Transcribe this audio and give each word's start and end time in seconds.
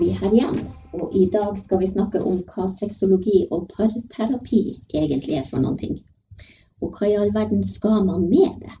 vi 0.00 0.10
her 0.16 0.34
igjen. 0.34 0.60
Og 0.96 1.16
i 1.16 1.26
dag 1.32 1.58
skal 1.58 1.80
vi 1.82 1.88
snakke 1.90 2.22
om 2.26 2.40
hva 2.50 2.66
sexologi 2.70 3.44
og 3.50 3.68
parterapi 3.74 4.62
egentlig 4.94 5.38
er 5.38 5.48
for 5.48 5.62
noen 5.62 5.78
ting. 5.80 5.98
Og 6.80 6.96
hva 6.96 7.08
i 7.08 7.16
all 7.20 7.32
verden 7.34 7.62
skal 7.66 8.04
man 8.08 8.28
med 8.28 8.62
det? 8.64 8.76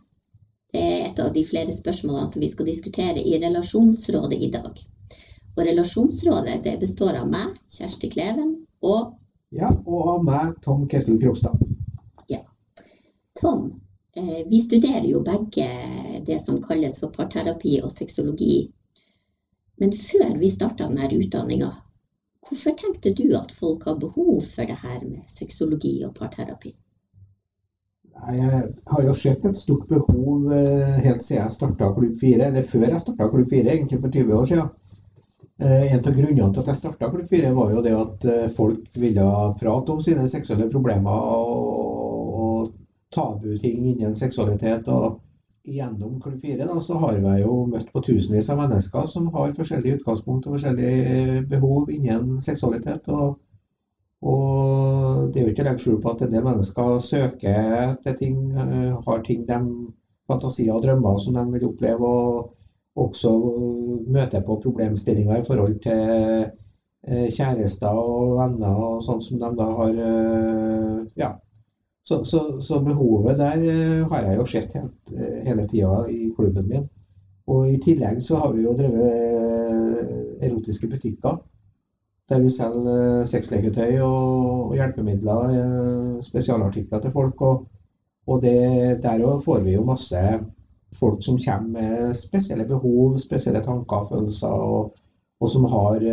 Det 0.72 0.80
er 0.80 1.06
et 1.08 1.20
av 1.20 1.32
de 1.34 1.42
flere 1.44 1.72
spørsmålene 1.74 2.30
som 2.30 2.42
vi 2.42 2.48
skal 2.48 2.68
diskutere 2.68 3.22
i 3.26 3.38
Relasjonsrådet 3.42 4.38
i 4.38 4.50
dag. 4.54 4.82
Og 5.56 5.62
Relasjonsrådet 5.66 6.60
det 6.64 6.76
består 6.80 7.18
av 7.20 7.30
meg, 7.30 7.56
Kjersti 7.68 8.10
Kleven, 8.12 8.54
og 8.86 9.16
Ja, 9.50 9.66
og 9.66 10.08
av 10.12 10.20
meg, 10.22 10.52
Tom 10.62 10.84
Ketil 10.86 11.18
Krokstad. 11.18 11.58
Ja. 12.30 12.38
Tom, 13.40 13.72
eh, 14.14 14.44
vi 14.46 14.60
studerer 14.62 15.08
jo 15.10 15.24
begge 15.26 15.66
det 16.26 16.38
som 16.42 16.60
kalles 16.62 17.00
for 17.02 17.10
parterapi 17.10 17.80
og 17.82 17.90
sexologi. 17.90 18.68
Men 19.80 19.92
før 19.96 20.36
vi 20.40 20.50
starta 20.52 20.88
denne 20.90 21.08
utdanninga, 21.16 21.70
hvorfor 22.44 22.76
tenkte 22.82 23.14
du 23.16 23.30
at 23.36 23.52
folk 23.56 23.86
har 23.88 24.00
behov 24.02 24.40
for 24.44 24.68
det 24.68 24.76
her 24.82 25.04
med 25.08 25.22
sexologi 25.32 25.94
og 26.04 26.12
parterapi? 26.18 26.74
Jeg 28.10 28.62
har 28.90 29.02
jo 29.06 29.14
sett 29.16 29.46
et 29.48 29.56
stort 29.56 29.86
behov 29.88 30.50
eh, 30.52 30.98
helt 31.06 31.22
siden 31.24 31.40
jeg 31.40 31.54
starta 31.54 31.88
Klubb 31.96 32.18
4, 32.20 32.48
eller 32.50 32.66
før 32.66 32.86
jeg 32.90 33.02
starta 33.04 33.28
Klubb 33.32 33.48
4, 33.48 33.62
egentlig 33.72 34.00
for 34.02 34.16
20 34.18 34.36
år 34.40 34.50
siden. 34.50 34.68
Eh, 35.60 35.94
En 35.94 36.04
av 36.10 36.18
grunnene 36.18 36.50
til 36.52 36.62
at 36.64 36.70
jeg 36.72 36.80
starta 36.82 37.08
Klubb 37.14 37.32
4, 37.32 37.54
var 37.56 37.72
jo 37.72 37.84
det 37.86 37.94
at 37.96 38.28
eh, 38.34 38.46
folk 38.52 39.00
ville 39.00 39.26
prate 39.62 39.96
om 39.96 40.04
sine 40.04 40.28
seksuelle 40.28 40.68
problemer 40.74 41.24
og, 41.38 42.36
og 42.44 42.70
tabuting 43.16 43.88
innen 43.94 44.18
seksualitet. 44.18 44.92
og 44.92 45.20
Gjennom 45.68 46.20
Klubb 46.20 46.40
4 46.40 46.64
da, 46.66 46.78
så 46.80 46.96
har 47.02 47.18
jeg 47.18 47.42
jo 47.42 47.52
møtt 47.68 47.90
på 47.92 48.00
tusenvis 48.06 48.48
av 48.52 48.58
mennesker 48.62 49.04
som 49.08 49.26
har 49.34 49.52
forskjellige 49.56 49.98
utgangspunkt 49.98 50.46
og 50.48 50.54
forskjellige 50.56 51.42
behov 51.52 51.90
innen 51.92 52.40
seksualitet. 52.40 53.08
og 53.08 53.36
og 54.20 55.30
det 55.32 55.40
er 55.40 55.46
jo 55.46 55.50
ikke 55.52 55.62
å 55.62 55.66
legge 55.66 55.80
skjul 55.80 56.00
på 56.02 56.10
at 56.12 56.22
en 56.24 56.32
del 56.34 56.42
mennesker 56.44 56.98
søker 57.00 57.60
etter 57.88 58.16
ting, 58.18 58.36
eh, 58.52 58.92
har 59.06 59.22
ting 59.24 59.46
de 59.48 59.58
fantasier 60.28 60.74
og 60.74 60.82
drømmer 60.84 61.16
som 61.22 61.38
de 61.38 61.44
vil 61.54 61.64
oppleve, 61.70 62.04
og 62.04 62.50
også 63.06 63.32
møter 64.12 64.44
på 64.44 64.58
problemstillinger 64.60 65.40
i 65.40 65.46
forhold 65.46 65.78
til 65.86 66.44
eh, 67.08 67.26
kjærester 67.32 67.96
og 67.96 68.36
venner 68.42 68.76
og 68.90 69.00
sånt 69.08 69.24
som 69.24 69.40
de 69.40 69.52
da 69.56 69.70
har 69.80 70.02
eh, 70.08 71.06
Ja. 71.24 71.32
Så, 72.10 72.24
så, 72.24 72.60
så 72.60 72.80
behovet 72.82 73.38
der 73.38 73.60
eh, 73.70 74.08
har 74.10 74.24
jeg 74.26 74.38
jo 74.40 74.44
sett 74.48 74.72
helt, 74.74 75.10
eh, 75.14 75.36
hele 75.46 75.66
tida 75.70 76.00
i 76.10 76.32
klubben 76.34 76.66
min. 76.66 76.88
Og 77.46 77.68
i 77.70 77.76
tillegg 77.84 78.18
så 78.26 78.40
har 78.40 78.50
vi 78.54 78.64
jo 78.64 78.72
drevet 78.74 79.12
eh, 79.12 80.48
erotiske 80.48 80.90
butikker 80.90 81.38
der 82.30 82.42
vi 82.42 82.50
selger 82.54 83.22
sexleketøy 83.26 84.00
og, 84.06 84.74
hjelpemidler, 84.78 85.54
spesialartikler 86.22 87.00
til 87.02 87.14
folk. 87.14 87.40
Og, 87.42 87.80
og 88.30 88.42
det, 88.42 88.58
der 89.02 89.24
òg 89.26 89.40
får 89.42 89.64
vi 89.64 89.74
jo 89.74 89.86
masse 89.86 90.20
folk 90.94 91.24
som 91.26 91.38
kommer 91.42 91.72
med 91.78 92.14
spesielle 92.18 92.66
behov, 92.70 93.18
spesielle 93.22 93.62
tanker 93.66 94.04
og 94.04 94.12
følelser, 94.12 94.62
og, 94.74 95.02
og 95.42 95.50
som 95.50 95.66
har 95.74 96.06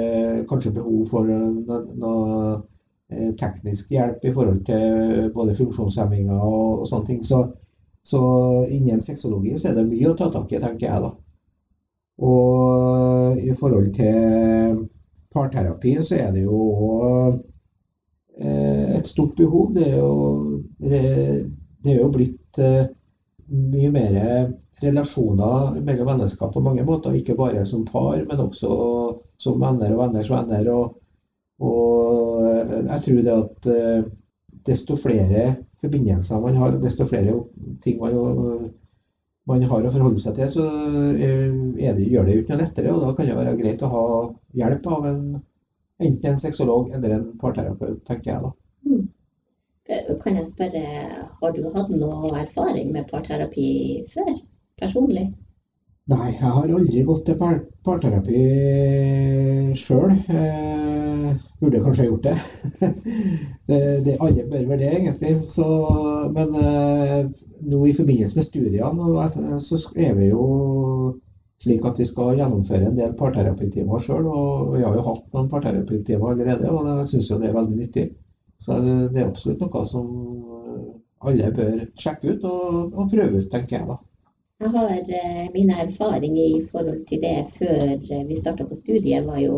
kanskje 0.50 0.74
behov 0.80 1.06
for 1.10 1.30
noe, 1.30 2.58
teknisk 3.40 3.94
hjelp 3.96 4.26
i 4.28 4.34
forhold 4.36 4.66
til 4.68 5.30
både 5.36 5.56
funksjonshemminger 5.56 6.42
og, 6.44 6.82
og 6.82 6.90
sånne 6.90 7.08
ting. 7.08 7.22
Så, 7.24 7.44
så 8.04 8.22
innen 8.68 9.04
sexologi 9.04 9.56
så 9.56 9.72
er 9.72 9.80
det 9.80 9.88
mye 9.88 10.12
å 10.12 10.18
ta 10.20 10.28
tak 10.34 10.52
i, 10.52 10.60
tenker 10.60 10.90
jeg 10.90 11.06
da. 11.06 11.14
Og 12.28 13.38
i 13.40 13.54
forhold 13.56 13.92
til 13.96 14.82
parterapi 15.34 15.94
så 16.02 16.18
er 16.18 16.34
det 16.34 16.44
jo 16.48 16.62
òg 16.88 17.38
et 18.98 19.08
stort 19.08 19.36
behov. 19.36 19.74
Det 19.74 19.88
er 19.88 19.98
jo, 19.98 20.62
det 20.80 21.94
er 21.94 22.00
jo 22.02 22.10
blitt 22.14 22.60
eh, 22.62 22.86
mye 23.48 23.92
mer 23.94 24.18
relasjoner 24.82 25.80
mellom 25.82 26.12
mennesker 26.12 26.52
på 26.54 26.64
mange 26.66 26.86
måter. 26.86 27.16
Ikke 27.18 27.38
bare 27.38 27.66
som 27.66 27.86
par, 27.86 28.18
men 28.30 28.46
også 28.46 28.72
som 29.42 29.62
venner 29.62 29.94
og 29.96 30.04
venners 30.04 30.32
venner. 30.34 30.70
Og, 30.74 30.98
og 31.62 32.47
jeg 32.68 33.04
tror 33.06 33.22
det 33.26 33.36
at 33.36 33.70
eh, 33.74 34.10
desto 34.68 34.98
flere 35.00 35.48
forbindelser 35.82 36.44
man 36.44 36.60
har, 36.60 36.76
desto 36.82 37.08
flere 37.08 37.36
ting 37.84 38.00
man, 38.02 38.70
man 39.48 39.64
har 39.72 39.88
å 39.88 39.92
forholde 39.94 40.20
seg 40.20 40.36
til, 40.36 40.50
så 40.52 40.66
er 41.16 41.94
det, 41.96 42.08
gjør 42.12 42.28
det 42.28 42.36
jo 42.36 42.44
ikke 42.44 42.56
noe 42.56 42.64
lettere. 42.64 42.94
Og 42.94 43.04
da 43.06 43.14
kan 43.16 43.30
det 43.30 43.38
være 43.38 43.56
greit 43.60 43.86
å 43.86 43.92
ha 43.94 44.06
hjelp 44.60 44.90
av 44.92 45.08
en, 45.12 45.22
enten 46.04 46.34
en 46.34 46.42
sexolog 46.42 46.92
eller 46.98 47.16
en 47.16 47.30
parterapeut, 47.40 48.02
tenker 48.08 48.34
jeg 48.34 48.44
da. 48.44 48.54
Mm. 48.88 49.06
Kan 50.20 50.36
jeg 50.36 50.50
spørre, 50.50 50.84
har 51.40 51.56
du 51.56 51.62
hatt 51.72 51.92
noe 51.96 52.34
erfaring 52.42 52.92
med 52.92 53.08
parterapi 53.08 53.70
før, 54.12 54.34
personlig? 54.82 55.30
Nei, 56.12 56.28
jeg 56.32 56.52
har 56.52 56.68
aldri 56.72 57.04
gått 57.08 57.26
til 57.28 57.40
par 57.40 57.58
parterapi 57.88 58.42
sjøl. 59.76 60.14
Eh, 61.38 61.60
burde 61.60 61.82
kanskje 61.84 62.04
ha 62.04 62.10
gjort 62.10 62.24
det. 62.24 62.36
det, 63.68 63.80
det. 64.06 64.18
Alle 64.20 64.46
bør 64.52 64.66
vel 64.72 64.82
det, 64.82 64.90
egentlig. 64.96 65.36
Så, 65.46 65.68
men 66.36 66.56
eh, 66.62 67.30
nå 67.72 67.86
i 67.86 67.96
forbindelse 67.98 68.38
med 68.38 68.48
studiene 68.48 69.60
så 69.64 69.80
er 69.96 70.14
vi 70.18 70.30
jo 70.32 70.46
slik 71.64 71.86
at 71.90 72.00
vi 72.00 72.06
skal 72.06 72.38
gjennomføre 72.38 72.90
en 72.90 72.98
del 73.00 73.16
parterapitimer 73.18 74.04
sjøl. 74.04 74.30
Og 74.30 74.76
vi 74.76 74.86
har 74.86 74.98
jo 74.98 75.06
hatt 75.10 75.34
noen 75.34 75.50
parterapitimer 75.52 76.34
allerede, 76.34 76.72
og 76.72 76.90
jeg 76.92 77.12
syns 77.14 77.32
jo 77.32 77.40
det 77.42 77.52
er 77.52 77.58
veldig 77.58 77.80
nyttig. 77.82 78.08
Så 78.58 78.78
det 78.82 79.22
er 79.22 79.30
absolutt 79.30 79.62
noe 79.62 79.86
som 79.86 80.12
alle 81.28 81.50
bør 81.54 81.80
sjekke 81.98 82.36
ut 82.36 82.46
og, 82.46 82.94
og 82.94 83.10
prøve 83.12 83.42
ut, 83.42 83.50
tenker 83.54 83.80
jeg 83.80 83.90
da. 83.90 83.98
Jeg 84.62 84.72
har 84.74 85.10
eh, 85.18 85.50
Mine 85.54 85.76
erfaringer 85.84 86.46
i 86.58 86.62
forhold 86.66 87.02
til 87.10 87.20
det 87.22 87.36
før 87.52 87.82
eh, 87.94 88.24
vi 88.30 88.38
starta 88.38 88.66
på 88.66 88.78
studiet, 88.78 89.26
var 89.28 89.38
jo 89.42 89.58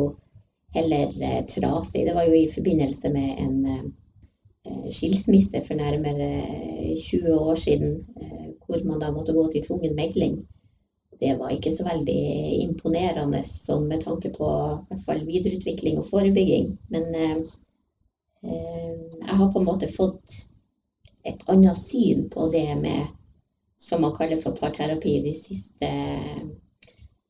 heller 0.75 1.23
eh, 1.23 1.41
trasig. 1.45 2.05
Det 2.07 2.15
var 2.17 2.27
jo 2.27 2.35
i 2.37 2.51
forbindelse 2.51 3.11
med 3.15 3.29
en 3.45 3.93
skilsmisse 4.91 5.61
for 5.65 5.79
nærmere 5.79 6.29
20 6.99 7.33
år 7.33 7.55
siden, 7.55 7.93
hvor 8.67 8.83
man 8.85 8.99
da 9.01 9.11
måtte 9.15 9.33
gå 9.33 9.45
til 9.51 9.63
tvungen 9.63 9.95
megling. 9.95 10.35
Det 11.19 11.31
var 11.39 11.49
ikke 11.55 11.71
så 11.73 11.85
veldig 11.87 12.19
imponerende 12.65 13.39
sånn 13.47 13.87
med 13.89 14.03
tanke 14.03 14.29
på 14.35 14.49
hvert 14.89 15.05
fall 15.05 15.23
videreutvikling 15.25 15.97
og 15.97 16.07
forebygging. 16.11 16.75
Men 16.91 17.07
jeg 18.43 19.39
har 19.39 19.47
på 19.51 19.63
en 19.63 19.69
måte 19.71 19.89
fått 19.89 20.37
et 21.31 21.47
annet 21.47 21.77
syn 21.79 22.27
på 22.35 22.51
det 22.53 22.67
med 22.83 23.07
som 23.79 24.01
man 24.01 24.15
kaller 24.15 24.37
for 24.37 24.51
parterapi 24.51 25.21
de 25.23 25.33
siste, 25.33 25.85
eh, 25.85 26.47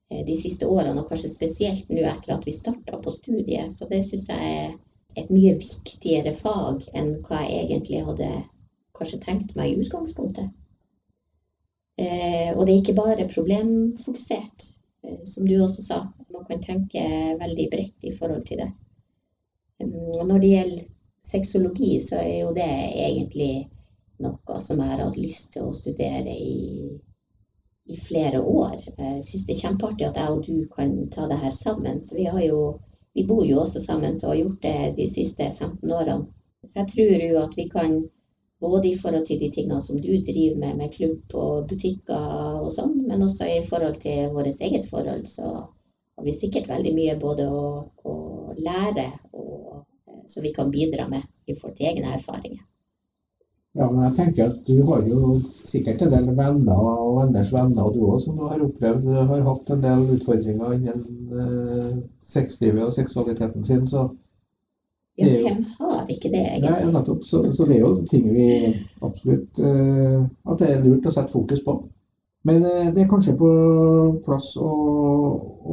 de 0.10 0.36
siste 0.36 0.66
årene, 0.66 0.98
og 1.02 1.10
kanskje 1.10 1.30
spesielt 1.30 1.90
nå 1.94 2.02
etter 2.10 2.34
at 2.34 2.46
vi 2.48 2.54
starta 2.56 2.98
på 3.04 3.12
studiet. 3.14 3.70
Så 3.74 3.86
det 3.92 4.02
syns 4.08 4.30
jeg 4.32 4.54
er 4.56 4.72
et 5.22 5.30
mye 5.34 5.54
viktigere 5.60 6.34
fag 6.34 6.88
enn 6.98 7.12
hva 7.28 7.44
jeg 7.46 7.68
egentlig 7.68 8.02
hadde 8.08 8.30
kanskje 8.98 9.22
tenkt 9.24 9.56
meg 9.58 9.72
i 9.72 9.84
utgangspunktet. 9.84 10.50
Eh, 12.00 12.52
og 12.56 12.66
det 12.66 12.74
er 12.74 12.82
ikke 12.82 12.98
bare 12.98 13.28
problemfokusert, 13.32 14.70
eh, 15.04 15.24
som 15.28 15.48
du 15.48 15.58
også 15.60 15.84
sa. 15.84 16.00
Man 16.32 16.46
kan 16.48 16.62
tenke 16.64 17.02
veldig 17.40 17.68
bredt 17.74 18.08
i 18.08 18.14
forhold 18.16 18.46
til 18.48 18.64
det. 18.64 18.70
Um, 19.84 19.96
og 20.20 20.24
når 20.28 20.40
det 20.40 20.54
gjelder 20.54 20.88
sexologi, 21.24 21.92
så 22.04 22.20
er 22.22 22.38
jo 22.44 22.54
det 22.56 22.70
egentlig 23.08 23.68
noe 24.24 24.60
som 24.60 24.80
jeg 24.80 24.92
har 24.92 25.04
hatt 25.04 25.20
lyst 25.20 25.54
til 25.56 25.68
å 25.68 25.76
studere 25.76 26.32
i, 26.32 26.96
i 27.90 27.98
flere 27.98 28.42
år. 28.42 28.76
Jeg 28.98 29.24
syns 29.26 29.48
det 29.48 29.56
er 29.56 29.64
kjempeartig 29.64 30.08
at 30.08 30.20
jeg 30.22 30.36
og 30.36 30.46
du 30.46 30.68
kan 30.76 30.94
ta 31.16 31.26
det 31.32 31.40
her 31.44 31.54
sammen. 31.56 32.02
Så 32.06 32.18
vi, 32.20 32.28
jo, 32.46 32.62
vi 33.18 33.26
bor 33.30 33.44
jo 33.48 33.64
også 33.64 33.82
sammen 33.84 34.18
så 34.20 34.32
har 34.32 34.42
gjort 34.42 34.62
det 34.66 34.94
de 35.00 35.10
siste 35.10 35.50
15 35.50 35.92
årene. 36.00 36.30
Så 36.66 36.82
jeg 36.82 36.92
tror 36.94 37.26
jo 37.26 37.42
at 37.42 37.58
vi 37.58 37.66
kan, 37.72 37.98
både 38.62 38.92
i 38.92 38.96
forhold 39.00 39.26
til 39.26 39.40
de 39.42 39.50
tingene 39.56 39.82
som 39.82 39.98
du 39.98 40.12
driver 40.30 40.62
med, 40.62 40.78
med 40.84 40.94
klubb 40.96 41.36
og 41.42 41.68
butikker 41.72 42.64
og 42.66 42.72
sånn, 42.76 42.96
men 43.08 43.26
også 43.26 43.48
i 43.48 43.62
forhold 43.66 44.00
til 44.04 44.34
vårt 44.36 44.64
eget 44.68 44.88
forhold, 44.92 45.26
så 45.28 45.54
har 45.56 46.28
vi 46.28 46.36
sikkert 46.36 46.68
veldig 46.70 46.94
mye 46.94 47.20
både 47.22 47.48
å, 47.48 47.68
å 48.12 48.18
lære 48.60 49.08
og 49.34 49.70
så 50.30 50.42
vi 50.42 50.52
kan 50.54 50.72
bidra 50.72 51.08
med 51.08 51.22
i 51.46 51.56
forhold 51.56 51.78
til 51.78 51.90
egne 51.90 52.12
erfaringer. 52.14 52.62
Ja, 53.78 53.86
men 53.92 54.02
jeg 54.08 54.16
tenker 54.16 54.48
at 54.50 54.64
du 54.66 54.80
har 54.88 55.04
jo 55.06 55.36
sikkert 55.42 56.02
en 56.02 56.14
del 56.14 56.32
venner 56.38 56.80
og 56.80 57.20
venners 57.20 57.52
venner, 57.54 57.84
og 57.86 57.94
du 57.94 58.02
òg, 58.08 58.18
som 58.24 58.40
du 58.40 58.48
har 58.50 58.64
opplevd 58.66 59.06
har 59.30 59.44
hatt 59.46 59.70
en 59.76 59.84
del 59.84 60.08
utfordringer 60.16 60.74
innen 60.80 61.36
eh, 61.44 62.00
sexlivet 62.18 62.88
og 62.88 62.96
seksualiteten 62.96 63.68
sin. 63.68 63.86
så 63.88 64.08
ja, 65.20 65.28
hvem 65.28 65.62
har 65.80 66.10
ikke 66.10 66.32
det, 66.32 66.42
egentlig? 66.48 66.72
Nei, 66.72 66.92
nettopp. 66.96 67.24
Så, 67.28 67.44
så, 67.54 67.66
det 67.68 67.78
er 67.78 67.82
jo 67.84 67.94
ting 68.08 68.28
vi 68.32 68.50
absolutt 69.04 69.60
eh, 69.60 70.22
At 70.48 70.62
det 70.62 70.70
er 70.72 70.86
lurt 70.86 71.10
å 71.10 71.14
sette 71.14 71.34
fokus 71.34 71.64
på. 71.66 71.76
Men 72.48 72.64
eh, 72.64 72.90
det 72.96 73.04
er 73.04 73.12
kanskje 73.12 73.36
på 73.38 73.50
plass 74.26 74.54
å, 74.64 74.72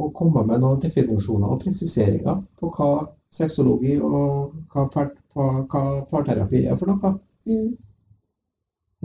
å 0.03 0.09
komme 0.17 0.43
med 0.49 0.61
noen 0.61 0.83
definisjoner 0.83 1.53
og 1.53 1.63
presiseringer 1.63 2.43
på 2.59 2.71
hva 2.75 2.91
sexologi 3.33 3.97
og 4.03 4.53
hva, 4.73 4.85
par, 4.91 5.11
hva 5.33 5.83
parterapi 6.11 6.65
er 6.67 6.77
for 6.79 6.91
noe. 6.91 7.13
Mm. 7.47 7.71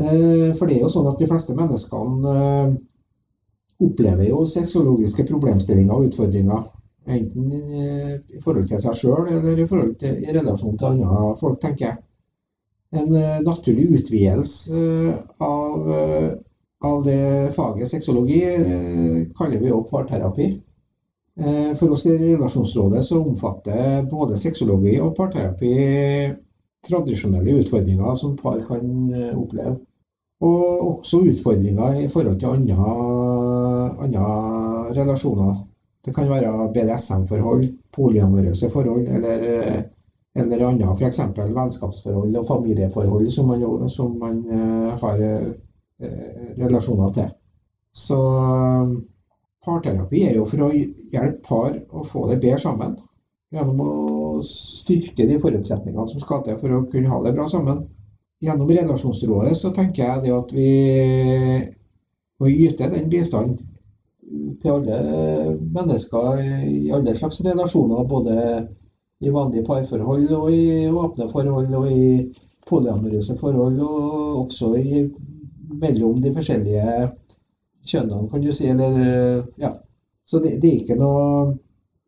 Eh, 0.02 0.50
for 0.58 0.68
det 0.68 0.76
er 0.76 0.84
jo 0.84 0.92
sånn 0.92 1.08
at 1.10 1.18
de 1.20 1.28
fleste 1.30 1.56
menneskene 1.58 2.36
eh, 2.36 2.76
opplever 3.86 4.28
jo 4.28 4.44
sexologiske 4.48 5.26
problemstillinger 5.30 5.96
og 5.96 6.10
utfordringer. 6.10 6.68
Enten 7.12 7.48
i 7.50 8.40
forhold 8.42 8.68
til 8.70 8.78
seg 8.78 8.94
sjøl 8.94 9.26
eller 9.26 9.58
i, 9.58 9.66
forhold 9.66 9.96
til, 9.98 10.20
i 10.22 10.34
relasjon 10.36 10.76
til 10.78 10.92
andre 10.92 11.32
folk, 11.40 11.58
tenker 11.64 11.88
jeg. 11.88 11.98
En 12.94 13.08
naturlig 13.42 13.88
utvidelse 13.96 14.82
av 15.42 15.88
av 16.82 17.04
det 17.04 17.52
faget 17.54 17.88
sexologi 17.88 18.42
eh, 18.44 19.26
kaller 19.38 19.60
vi 19.60 19.70
jo 19.70 19.82
parterapi. 19.90 20.48
Eh, 21.36 21.72
for 21.78 21.94
oss 21.94 22.06
i 22.06 22.16
Relasjonsrådet 22.18 23.04
så 23.04 23.20
omfatter 23.22 24.02
både 24.10 24.36
sexologi 24.36 24.98
og 25.00 25.14
parterapi 25.16 25.72
tradisjonelle 26.82 27.60
utfordringer 27.62 28.18
som 28.18 28.34
par 28.36 28.58
kan 28.66 29.14
eh, 29.14 29.30
oppleve. 29.38 29.76
Og 30.42 30.88
også 30.88 31.22
utfordringer 31.30 32.00
i 32.02 32.08
forhold 32.10 32.38
til 32.40 32.50
andre, 32.50 32.86
relasjoner. 34.96 35.60
Det 36.02 36.14
kan 36.14 36.30
være 36.30 36.68
BDSM-forhold, 36.74 37.68
polyamorøse 37.94 38.70
forhold 38.72 39.06
eller, 39.06 39.44
eller 40.34 40.64
andre 40.66 40.94
f.eks. 40.96 41.20
vennskapsforhold 41.38 42.36
og 42.40 42.48
familieforhold 42.48 43.30
som 43.30 43.52
man, 43.52 43.88
som 43.88 44.16
man 44.18 44.40
har 44.98 45.22
Eh, 46.02 46.54
relasjoner 46.58 47.08
til. 47.14 47.28
Så 47.94 48.16
eh, 48.42 48.92
parterapi 49.64 50.22
er 50.26 50.34
jo 50.34 50.46
for 50.48 50.64
å 50.64 50.70
hjelpe 50.72 51.44
par 51.46 51.76
å 51.94 52.02
få 52.06 52.24
det 52.30 52.40
bedre 52.42 52.58
sammen. 52.58 52.96
Gjennom 53.52 53.82
å 53.84 53.92
styrke 54.46 55.26
de 55.28 55.36
forutsetningene 55.38 56.08
som 56.10 56.22
skal 56.22 56.42
til 56.42 56.58
for 56.58 56.74
å 56.74 56.80
kunne 56.90 57.12
ha 57.12 57.20
det 57.22 57.34
bra 57.36 57.46
sammen. 57.50 57.84
Gjennom 58.42 58.70
relasjonsrådet 58.70 59.54
så 59.56 59.70
tenker 59.74 60.02
jeg 60.02 60.34
at 60.34 60.54
vi 60.56 60.70
må 62.42 62.50
yte 62.50 62.88
den 62.90 63.10
bistanden 63.10 63.60
til 64.62 64.72
alle 64.72 64.96
mennesker 65.74 66.40
i 66.66 66.90
alle 66.94 67.14
slags 67.14 67.38
relasjoner. 67.46 68.02
Både 68.10 68.34
i 69.22 69.30
vanlige 69.30 69.62
parforhold 69.66 70.26
og 70.34 70.48
i 70.50 70.88
åpne 70.90 71.28
forhold 71.30 71.74
og 71.78 71.86
i 71.92 72.06
polyamorøse 72.66 73.36
forhold, 73.38 73.78
og 73.80 74.40
også 74.44 74.72
i 74.78 75.04
mellom 75.82 76.18
de 76.22 76.32
forskjellige 76.34 77.08
kjønnene, 77.86 78.28
kan 78.30 78.42
du 78.42 78.52
si. 78.54 78.68
Eller, 78.70 79.44
ja. 79.58 79.70
Så 80.26 80.42
det, 80.42 80.56
det, 80.62 80.70
er 80.70 80.80
ikke 80.82 80.98
noe 80.98 81.54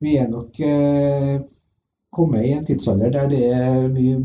Vi 0.02 0.16
er 0.20 0.26
nok 0.28 0.58
eh, 0.60 1.38
kommet 2.12 2.44
i 2.44 2.50
en 2.52 2.64
tidsalder 2.66 3.12
der 3.14 3.28
det 3.30 3.40
er 3.56 3.86
mye 3.94 4.18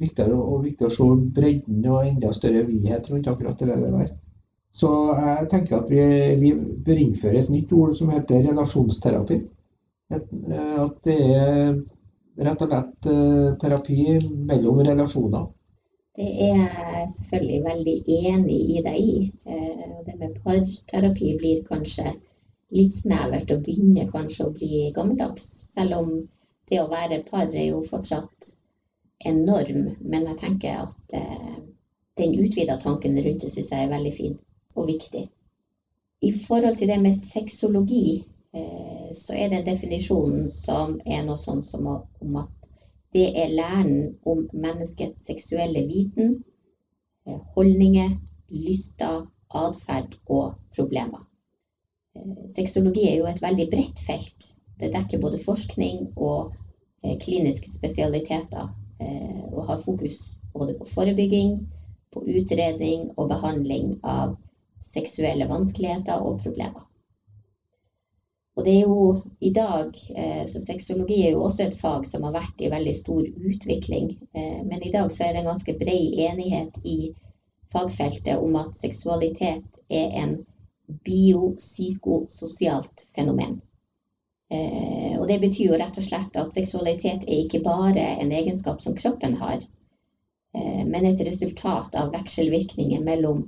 viktigere 0.00 0.36
og 0.36 0.64
viktig 0.66 0.86
å 0.88 0.92
se 0.92 1.08
bredden 1.38 1.90
og 1.92 2.06
enda 2.06 2.32
større 2.34 2.64
vidhet 2.68 3.10
rundt 3.10 3.28
akkurat 3.32 3.58
det 3.60 3.76
der. 3.80 4.14
Så 4.76 4.88
jeg 5.16 5.48
tenker 5.52 5.78
at 5.78 5.90
vi, 5.90 6.00
vi 6.42 6.52
bør 6.86 7.02
innføre 7.02 7.40
et 7.40 7.52
nytt 7.52 7.72
ord 7.72 7.94
som 7.96 8.10
heter 8.12 8.42
relasjonsterapi. 8.44 9.38
At, 10.16 10.26
eh, 10.32 10.74
at 10.82 10.98
det 11.06 11.16
er 11.36 11.78
rett 12.46 12.64
og 12.64 12.72
slett 12.72 13.08
eh, 13.10 13.54
terapi 13.62 14.18
mellom 14.50 14.82
relasjoner. 14.86 15.46
Det 16.16 16.28
er 16.48 16.60
jeg 16.60 17.08
selvfølgelig 17.12 17.62
veldig 17.64 17.96
enig 18.32 18.58
i 18.76 18.82
deg 18.84 19.00
i. 19.00 19.16
Eh, 19.52 19.96
det 20.06 20.18
med 20.20 20.36
parterapi 20.44 21.32
blir 21.40 21.64
kanskje 21.66 22.12
litt 22.76 22.94
snevert 22.96 23.52
og 23.54 23.64
begynner 23.66 24.08
kanskje 24.12 24.46
å 24.46 24.54
bli 24.54 24.86
gammeldags. 24.96 25.48
Selv 25.74 25.98
om 26.00 26.14
det 26.70 26.80
å 26.82 26.88
være 26.92 27.22
par 27.28 27.48
er 27.48 27.68
jo 27.70 27.82
fortsatt 27.86 28.52
en 29.24 29.44
norm. 29.44 29.90
Men 30.00 30.28
jeg 30.30 30.38
tenker 30.42 30.84
at 30.84 31.16
eh, 31.16 31.56
den 32.16 32.34
utvida 32.40 32.76
tanken 32.80 33.18
rundt 33.18 33.44
det 33.44 33.52
syns 33.52 33.72
jeg 33.72 33.86
er 33.86 33.92
veldig 33.92 34.14
fin 34.14 34.38
og 34.76 34.88
viktig. 34.88 35.26
I 36.22 36.32
forhold 36.32 36.76
til 36.76 36.88
det 36.88 37.00
med 37.00 37.16
sexologi, 37.16 38.22
eh, 38.56 39.08
så 39.14 39.36
er 39.36 39.50
det 39.50 39.60
en 39.60 39.68
definisjon 39.70 40.50
som 40.52 40.96
er 41.04 41.24
noe 41.26 41.40
sånn 41.40 41.62
som 41.64 41.88
om 41.92 42.40
at 42.40 42.70
det 43.16 43.28
er 43.40 43.52
læren 43.52 44.16
om 44.28 44.42
menneskets 44.52 45.28
seksuelle 45.30 45.86
viten, 45.88 46.42
eh, 47.26 47.40
holdninger, 47.56 48.16
lyster, 48.50 49.26
atferd 49.54 50.16
og 50.26 50.54
problemer. 50.74 51.22
Eh, 52.16 52.46
sexologi 52.48 53.06
er 53.10 53.20
jo 53.20 53.28
et 53.30 53.42
veldig 53.42 53.68
bredt 53.72 54.00
felt. 54.00 54.52
Det 54.80 54.92
dekker 54.92 55.22
både 55.22 55.40
forskning 55.40 56.12
og 56.16 56.52
eh, 57.02 57.16
kliniske 57.22 57.70
spesialiteter. 57.70 58.68
Og 58.98 59.66
har 59.68 59.82
fokus 59.82 60.18
både 60.54 60.74
på 60.78 60.86
forebygging, 60.88 61.58
på 62.14 62.22
utredning 62.38 63.10
og 63.16 63.28
behandling 63.28 63.98
av 64.02 64.36
seksuelle 64.80 65.48
vanskeligheter 65.50 66.24
og 66.24 66.40
problemer. 66.42 66.86
Og 68.56 68.64
det 68.64 68.72
er 68.72 68.86
jo 68.88 69.00
i 69.44 69.50
dag 69.52 69.92
eh, 70.16 70.44
Så 70.48 70.62
sexologi 70.64 71.18
er 71.26 71.34
jo 71.34 71.42
også 71.44 71.66
et 71.66 71.76
fag 71.76 72.06
som 72.08 72.22
har 72.24 72.32
vært 72.38 72.62
i 72.64 72.70
veldig 72.72 72.94
stor 72.96 73.26
utvikling. 73.50 74.14
Eh, 74.32 74.62
men 74.64 74.82
i 74.82 74.92
dag 74.94 75.12
så 75.12 75.26
er 75.26 75.34
det 75.34 75.42
en 75.42 75.52
ganske 75.52 75.76
bred 75.76 76.16
enighet 76.28 76.80
i 76.84 77.12
fagfeltet 77.72 78.40
om 78.40 78.56
at 78.56 78.76
seksualitet 78.78 79.80
er 79.90 80.08
en 80.22 80.36
biopsykososialt 81.04 83.08
fenomen. 83.16 83.60
Eh, 84.50 85.14
og 85.18 85.26
det 85.28 85.40
betyr 85.42 85.72
jo 85.72 85.78
rett 85.80 85.98
og 85.98 86.06
slett 86.06 86.38
at 86.38 86.52
seksualitet 86.54 87.26
er 87.26 87.42
ikke 87.42 87.64
bare 87.66 88.04
en 88.22 88.32
egenskap 88.32 88.80
som 88.82 88.96
kroppen 88.98 89.36
har, 89.42 89.58
men 90.56 91.04
et 91.04 91.20
resultat 91.20 91.98
av 92.00 92.14
vekselvirkninger 92.14 93.02
mellom 93.04 93.42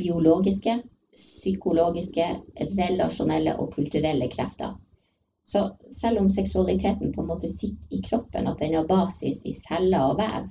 biologiske, 0.00 0.72
psykologiske, 1.14 2.26
relasjonelle 2.80 3.54
og 3.62 3.70
kulturelle 3.76 4.26
krefter. 4.32 4.72
Så 5.48 5.76
selv 5.90 6.18
om 6.18 6.30
seksualiteten 6.30 7.12
på 7.12 7.20
en 7.20 7.26
måte 7.26 7.48
sitter 7.48 7.94
i 7.94 8.00
kroppen, 8.04 8.46
at 8.46 8.58
den 8.58 8.74
har 8.74 8.84
basis 8.84 9.40
i 9.48 9.52
celler 9.56 10.10
og 10.10 10.18
vev, 10.18 10.50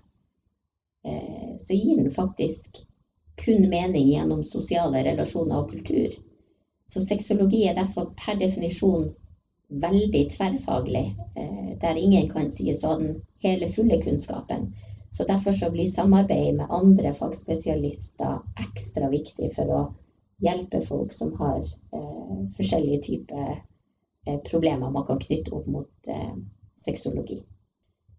eh, 1.05 1.51
så 1.57 1.77
gir 1.77 1.99
den 1.99 2.09
faktisk 2.09 2.79
kun 3.45 3.69
mening 3.69 4.07
gjennom 4.09 4.41
sosiale 4.43 5.03
relasjoner 5.05 5.61
og 5.61 5.69
kultur. 5.69 6.15
Så 6.89 7.03
sexologi 7.05 7.67
er 7.67 7.77
derfor 7.77 8.09
per 8.17 8.39
definisjon 8.41 9.11
veldig 9.69 10.29
tverrfaglig, 10.31 11.15
eh, 11.35 11.71
der 11.81 11.95
ingen 11.95 12.29
kan 12.29 12.51
si 12.51 12.73
sånn 12.75 13.07
hele, 13.43 13.67
fulle 13.67 14.01
kunnskapen. 14.01 14.73
Så 15.09 15.23
derfor 15.23 15.51
så 15.51 15.71
blir 15.71 15.85
samarbeid 15.85 16.55
med 16.55 16.69
andre 16.69 17.13
fagspesialister 17.13 18.39
ekstra 18.67 19.09
viktig 19.09 19.51
for 19.55 19.71
å 19.71 19.81
hjelpe 20.43 20.81
folk 20.81 21.11
som 21.11 21.33
har 21.39 21.59
eh, 21.59 22.39
forskjellige 22.55 23.01
typer 23.09 23.51
eh, 23.51 24.39
problemer 24.49 24.91
man 24.91 25.05
kan 25.07 25.19
knytte 25.19 25.55
opp 25.55 25.67
mot 25.67 26.11
eh, 26.11 26.33
sexologi. 26.75 27.39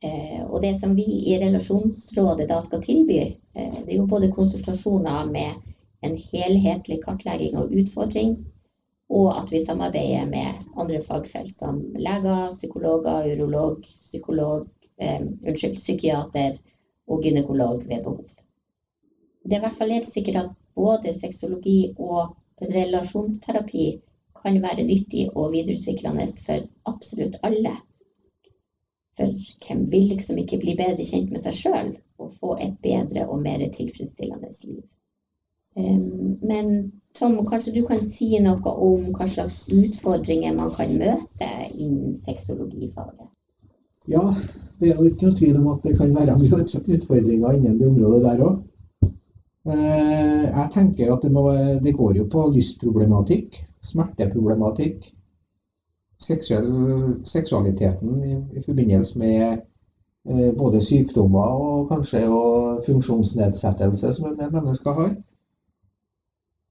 Eh, 0.04 0.44
og 0.46 0.62
det 0.62 0.74
som 0.78 0.94
vi 0.94 1.06
i 1.32 1.38
Relasjonsrådet 1.40 2.48
da 2.48 2.60
skal 2.62 2.82
tilby, 2.82 3.18
eh, 3.54 3.78
det 3.84 3.92
er 3.92 3.96
jo 3.96 4.06
både 4.10 4.30
konsultasjoner 4.34 5.32
med 5.32 5.74
en 6.06 6.14
helhetlig 6.16 7.00
kartlegging 7.02 7.56
og 7.58 7.72
utfordring, 7.80 8.36
og 9.08 9.28
at 9.40 9.52
vi 9.52 9.60
samarbeider 9.64 10.26
med 10.28 10.66
andre 10.76 11.00
fagfelt 11.02 11.52
som 11.54 11.80
leger, 11.96 12.50
psykologer, 12.52 13.30
urolog, 13.32 13.80
psykolog, 13.84 14.66
eh, 15.00 15.22
unnskyld, 15.22 15.76
psykiater 15.76 16.58
og 17.08 17.22
gynekolog 17.24 17.80
ved 17.88 18.04
behov. 18.04 18.28
Det 19.44 19.56
er 19.56 19.62
i 19.62 19.64
hvert 19.64 19.78
fall 19.78 19.94
helt 19.96 20.08
sikkert 20.08 20.42
at 20.42 20.50
både 20.76 21.14
sexologi 21.16 21.94
og 21.98 22.36
relasjonsterapi 22.74 23.86
kan 24.42 24.60
være 24.62 24.84
nyttig 24.86 25.28
og 25.34 25.52
videreutviklende 25.52 26.26
for 26.44 26.68
absolutt 26.92 27.40
alle. 27.42 27.72
For 29.16 29.32
hvem 29.66 29.88
vil 29.90 30.12
liksom 30.12 30.38
ikke 30.38 30.60
bli 30.62 30.76
bedre 30.78 31.06
kjent 31.06 31.32
med 31.34 31.42
seg 31.42 31.56
sjøl 31.56 31.90
og 32.22 32.30
få 32.34 32.54
et 32.62 32.76
bedre 32.84 33.26
og 33.26 33.40
mer 33.42 33.64
tilfredsstillende 33.74 34.52
liv? 34.68 34.84
Men 36.50 36.70
Tom, 37.18 37.34
kanskje 37.50 37.72
du 37.74 37.80
kan 37.86 38.04
si 38.06 38.28
noe 38.44 38.72
om 38.88 39.08
hva 39.16 39.26
slags 39.26 39.72
utfordringer 39.74 40.54
man 40.54 40.70
kan 40.70 40.92
møte 41.00 41.48
innen 41.82 42.14
sexologifaget? 42.14 43.26
Ja, 44.08 44.22
det 44.80 44.92
er 44.92 45.00
jo 45.00 45.08
ikke 45.08 45.26
noe 45.26 45.36
tvil 45.36 45.56
om 45.58 45.66
at 45.72 45.84
det 45.84 45.96
kan 45.98 46.14
være 46.14 46.36
mye 46.38 46.62
utfordringer 46.62 47.56
innen 47.58 47.78
det 47.80 47.88
området 47.90 48.22
der 48.24 48.44
òg. 48.46 48.60
Eh, 49.68 50.44
jeg 50.46 50.68
tenker 50.72 51.10
at 51.12 51.24
det, 51.26 51.32
må, 51.34 51.42
det 51.84 51.96
går 51.96 52.20
jo 52.20 52.26
på 52.32 52.44
lystproblematikk, 52.54 53.58
smerteproblematikk, 53.84 55.10
seksuell, 56.22 56.70
seksualiteten 57.26 58.22
i, 58.24 58.36
i, 58.56 58.62
forbindelse 58.64 59.18
med 59.18 59.42
eh, 60.30 60.54
både 60.56 60.80
sykdommer 60.80 61.58
og 61.66 61.90
kanskje 61.90 62.22
og 62.30 62.80
funksjonsnedsettelse 62.86 64.14
som 64.16 64.30
en 64.30 64.38
del 64.38 64.54
mennesker 64.54 65.02
har. 65.02 65.12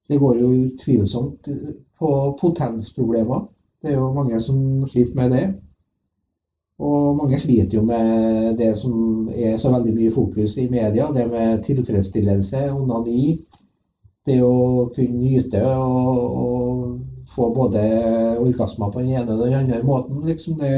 Det 0.08 0.18
går 0.22 0.40
jo 0.40 0.52
utvilsomt 0.66 1.50
på 2.00 2.12
potensproblemer. 2.42 3.48
Det 3.82 3.92
er 3.92 3.98
jo 4.00 4.14
mange 4.16 4.40
som 4.40 4.60
sliter 4.88 5.18
med 5.20 5.34
det. 5.36 5.46
Og 6.78 7.18
mange 7.18 7.40
sliter 7.42 7.80
jo 7.80 7.84
med 7.86 8.58
det 8.60 8.72
som 8.78 9.30
er 9.34 9.58
så 9.58 9.72
veldig 9.74 9.94
mye 9.98 10.14
fokus 10.14 10.58
i 10.62 10.68
media, 10.70 11.10
det 11.14 11.26
med 11.32 11.64
tilfredsstillelse, 11.66 12.68
onani. 12.74 13.34
Det 14.28 14.42
å 14.44 14.88
kunne 14.96 15.22
nyte 15.24 15.62
og, 15.72 16.40
og 16.42 17.28
få 17.32 17.50
både 17.56 17.82
orgasmer 18.44 18.92
på 18.92 19.04
den 19.04 19.16
ene 19.16 19.34
og 19.34 19.46
den 19.46 19.56
andre 19.62 19.82
måten. 19.88 20.20
Liksom 20.28 20.58
det, 20.60 20.74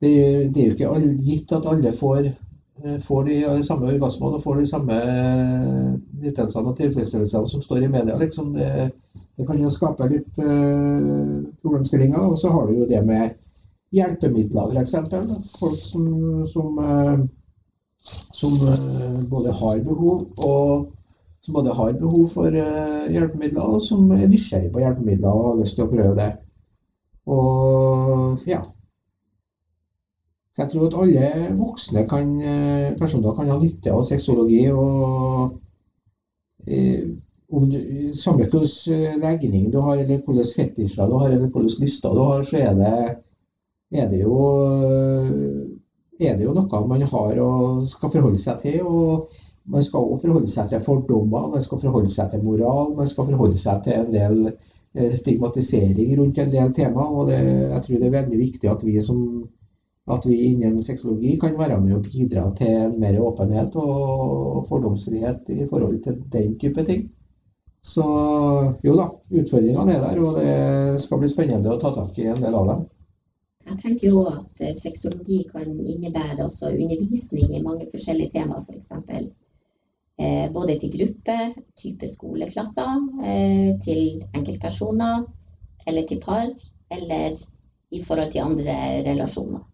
det, 0.00 0.12
det, 0.54 0.62
er 0.62 0.66
jo 0.66 0.74
ikke 0.74 1.12
gitt 1.22 1.52
at 1.56 1.68
alle 1.70 1.92
får, 1.94 2.30
får 3.02 3.24
de 3.28 3.38
samme 3.66 3.88
orgasmene 3.92 4.38
og 4.38 4.42
får 4.44 4.60
de 4.60 4.66
samme 4.68 4.98
nytelsene 6.22 6.70
og 6.70 6.76
tilfredsstillelsene 6.78 7.50
som 7.50 7.64
står 7.64 7.86
i 7.86 7.90
media. 7.92 8.18
Liksom 8.20 8.52
det, 8.56 8.90
det 9.38 9.46
kan 9.48 9.58
jo 9.60 9.72
skape 9.72 10.08
litt 10.10 10.40
uh, 10.42 11.42
problemstillinger. 11.62 12.22
Og 12.22 12.38
så 12.40 12.52
har 12.54 12.68
du 12.68 12.80
jo 12.80 12.88
det 12.90 13.02
med 13.08 13.34
hjelpemidler, 13.94 14.76
f.eks. 14.76 14.94
Folk 15.60 15.78
som, 15.78 16.46
som, 16.46 16.78
eh, 16.78 17.18
som, 18.40 18.52
eh, 18.68 19.30
både 19.30 19.52
har 19.52 19.84
behov 19.84 20.24
og 20.38 20.88
som 21.40 21.54
både 21.54 21.74
har 21.74 21.92
behov 21.92 22.26
for 22.28 22.46
eh, 22.46 23.12
hjelpemidler, 23.14 23.62
og 23.62 23.82
som 23.82 24.10
er 24.10 24.26
nysgjerrig 24.26 24.72
på 24.74 24.82
hjelpemidler 24.82 25.30
og 25.30 25.50
har 25.50 25.60
lyst 25.60 25.78
til 25.78 25.86
å 25.86 25.92
prøve 25.92 26.16
det. 26.18 26.32
Og 27.26 28.42
ja. 28.46 28.62
Så 30.56 30.62
jeg 30.62 30.72
tror 30.72 30.86
at 30.86 30.94
alle 31.02 31.48
voksne 31.58 32.02
kan, 32.08 32.30
personer 32.96 33.34
kan 33.36 33.50
ha 33.52 33.58
nytte 33.60 33.92
av 33.92 34.06
sexologi. 34.08 34.62
og 34.72 35.52
om 37.52 37.66
du, 37.70 37.76
Samme 38.16 38.46
hvilken 38.48 39.20
legning 39.20 39.68
du 39.70 39.78
har, 39.84 39.98
eller 40.00 40.22
hvilke 40.24 40.46
fetisjer 40.56 41.06
du 41.06 41.18
har, 41.20 41.28
eller 41.28 41.50
hvilke 41.52 41.82
lyster 41.84 42.14
du 42.16 42.22
har, 42.24 42.42
så 42.42 42.56
er 42.62 42.72
det 42.80 42.94
er 43.94 44.08
det 44.10 44.22
jo, 44.24 44.38
er 46.18 46.34
det 46.34 46.46
jo 46.46 46.54
noe 46.56 46.80
man 46.90 47.04
har 47.06 47.42
og 47.42 47.84
skal 47.86 48.10
forholde 48.16 48.40
seg 48.42 48.58
til. 48.64 48.80
og 48.86 49.28
Man 49.66 49.82
skal 49.82 50.02
også 50.02 50.26
forholde 50.26 50.50
seg 50.50 50.70
til 50.70 50.82
fordommer, 50.82 51.50
man 51.52 51.62
skal 51.62 51.82
forholde 51.82 52.10
seg 52.10 52.32
til 52.32 52.42
moral, 52.46 52.96
man 52.98 53.06
skal 53.06 53.28
forholde 53.30 53.58
seg 53.60 53.84
til 53.84 54.00
en 54.00 54.10
del 54.14 54.48
eh, 54.48 55.12
stigmatisering 55.20 56.16
rundt 56.18 56.38
en 56.38 56.50
del 56.50 56.74
tema. 56.74 57.06
og 57.06 57.30
det, 57.30 57.38
Jeg 57.44 57.82
tror 57.82 58.02
det 58.02 58.08
er 58.10 58.18
veldig 58.18 58.42
viktig 58.42 58.70
at 58.70 58.86
vi 58.86 58.98
som 59.00 59.22
at 60.06 60.26
vi 60.26 60.36
innen 60.50 60.78
sexologi 60.82 61.34
kan 61.40 61.56
være 61.58 61.80
med 61.82 61.96
og 61.96 62.06
bidra 62.06 62.46
til 62.58 62.92
mer 63.00 63.18
åpenhet 63.26 63.74
og 63.82 64.66
fordomsfrihet 64.68 65.50
i 65.56 65.66
forhold 65.70 65.98
til 66.04 66.20
den 66.32 66.52
type 66.62 66.84
ting. 66.86 67.08
Så 67.86 68.04
jo 68.86 68.94
da, 68.98 69.06
utfordringene 69.40 69.96
er 69.96 70.04
der, 70.04 70.20
og 70.22 70.38
det 70.38 71.00
skal 71.02 71.22
bli 71.22 71.30
spennende 71.30 71.74
å 71.74 71.80
ta 71.82 71.92
tak 71.94 72.18
i 72.22 72.28
en 72.30 72.40
del 72.42 72.54
av 72.54 72.70
dem. 72.70 72.86
Jeg 73.66 73.78
tenker 73.82 74.06
jo 74.12 74.22
at 74.30 74.62
eh, 74.62 74.74
sexologi 74.78 75.40
kan 75.50 75.66
innebære 75.66 76.44
også 76.44 76.70
undervisning 76.70 77.50
i 77.54 77.62
mange 77.62 77.88
forskjellige 77.90 78.36
temaer, 78.36 78.62
f.eks. 78.62 78.92
For 78.94 79.26
eh, 80.22 80.46
både 80.54 80.78
til 80.82 80.92
gruppe, 80.94 81.38
type 81.78 82.10
skoleklasser, 82.10 83.06
eh, 83.26 83.70
til 83.82 84.22
enkeltpersoner, 84.38 85.26
eller 85.86 86.06
til 86.06 86.22
par, 86.22 86.46
eller 86.94 87.34
i 87.90 88.02
forhold 88.02 88.30
til 88.34 88.46
andre 88.46 88.76
relasjoner. 89.06 89.66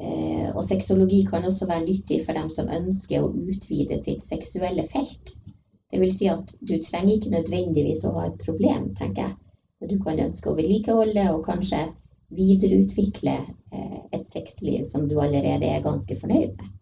Eh, 0.00 0.48
og 0.50 0.64
sexologi 0.66 1.20
kan 1.28 1.44
også 1.46 1.68
være 1.70 1.84
nyttig 1.86 2.20
for 2.24 2.34
dem 2.34 2.50
som 2.50 2.70
ønsker 2.78 3.22
å 3.22 3.30
utvide 3.30 3.98
sitt 4.00 4.22
seksuelle 4.24 4.82
felt. 4.88 5.36
Det 5.90 6.00
vil 6.02 6.12
si 6.14 6.26
at 6.30 6.54
du 6.60 6.74
trenger 6.82 7.14
ikke 7.14 7.34
nødvendigvis 7.36 8.02
å 8.08 8.14
ha 8.16 8.24
et 8.28 8.40
problem, 8.42 8.88
tenker 8.98 9.28
jeg. 9.28 9.40
Du 9.84 9.98
kan 10.00 10.18
ønske 10.18 10.48
å 10.50 10.56
vedlikeholde 10.56 11.26
og 11.34 11.44
kanskje 11.46 11.82
videreutvikle 12.34 13.34
eh, 13.36 14.00
et 14.16 14.24
sexliv 14.26 14.82
som 14.88 15.04
du 15.08 15.18
allerede 15.20 15.68
er 15.68 15.84
ganske 15.84 16.16
fornøyd 16.18 16.56
med. 16.56 16.72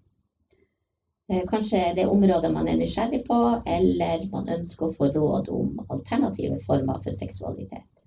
Eh, 1.32 1.42
kanskje 1.50 1.82
det 1.96 2.06
er 2.06 2.14
områder 2.14 2.52
man 2.54 2.70
er 2.70 2.78
nysgjerrig 2.80 3.24
på, 3.26 3.40
eller 3.76 4.24
man 4.32 4.48
ønsker 4.56 4.88
å 4.88 4.94
få 4.94 5.10
råd 5.14 5.52
om 5.52 5.84
alternative 5.88 6.58
former 6.64 7.02
for 7.04 7.16
seksualitet. 7.16 8.06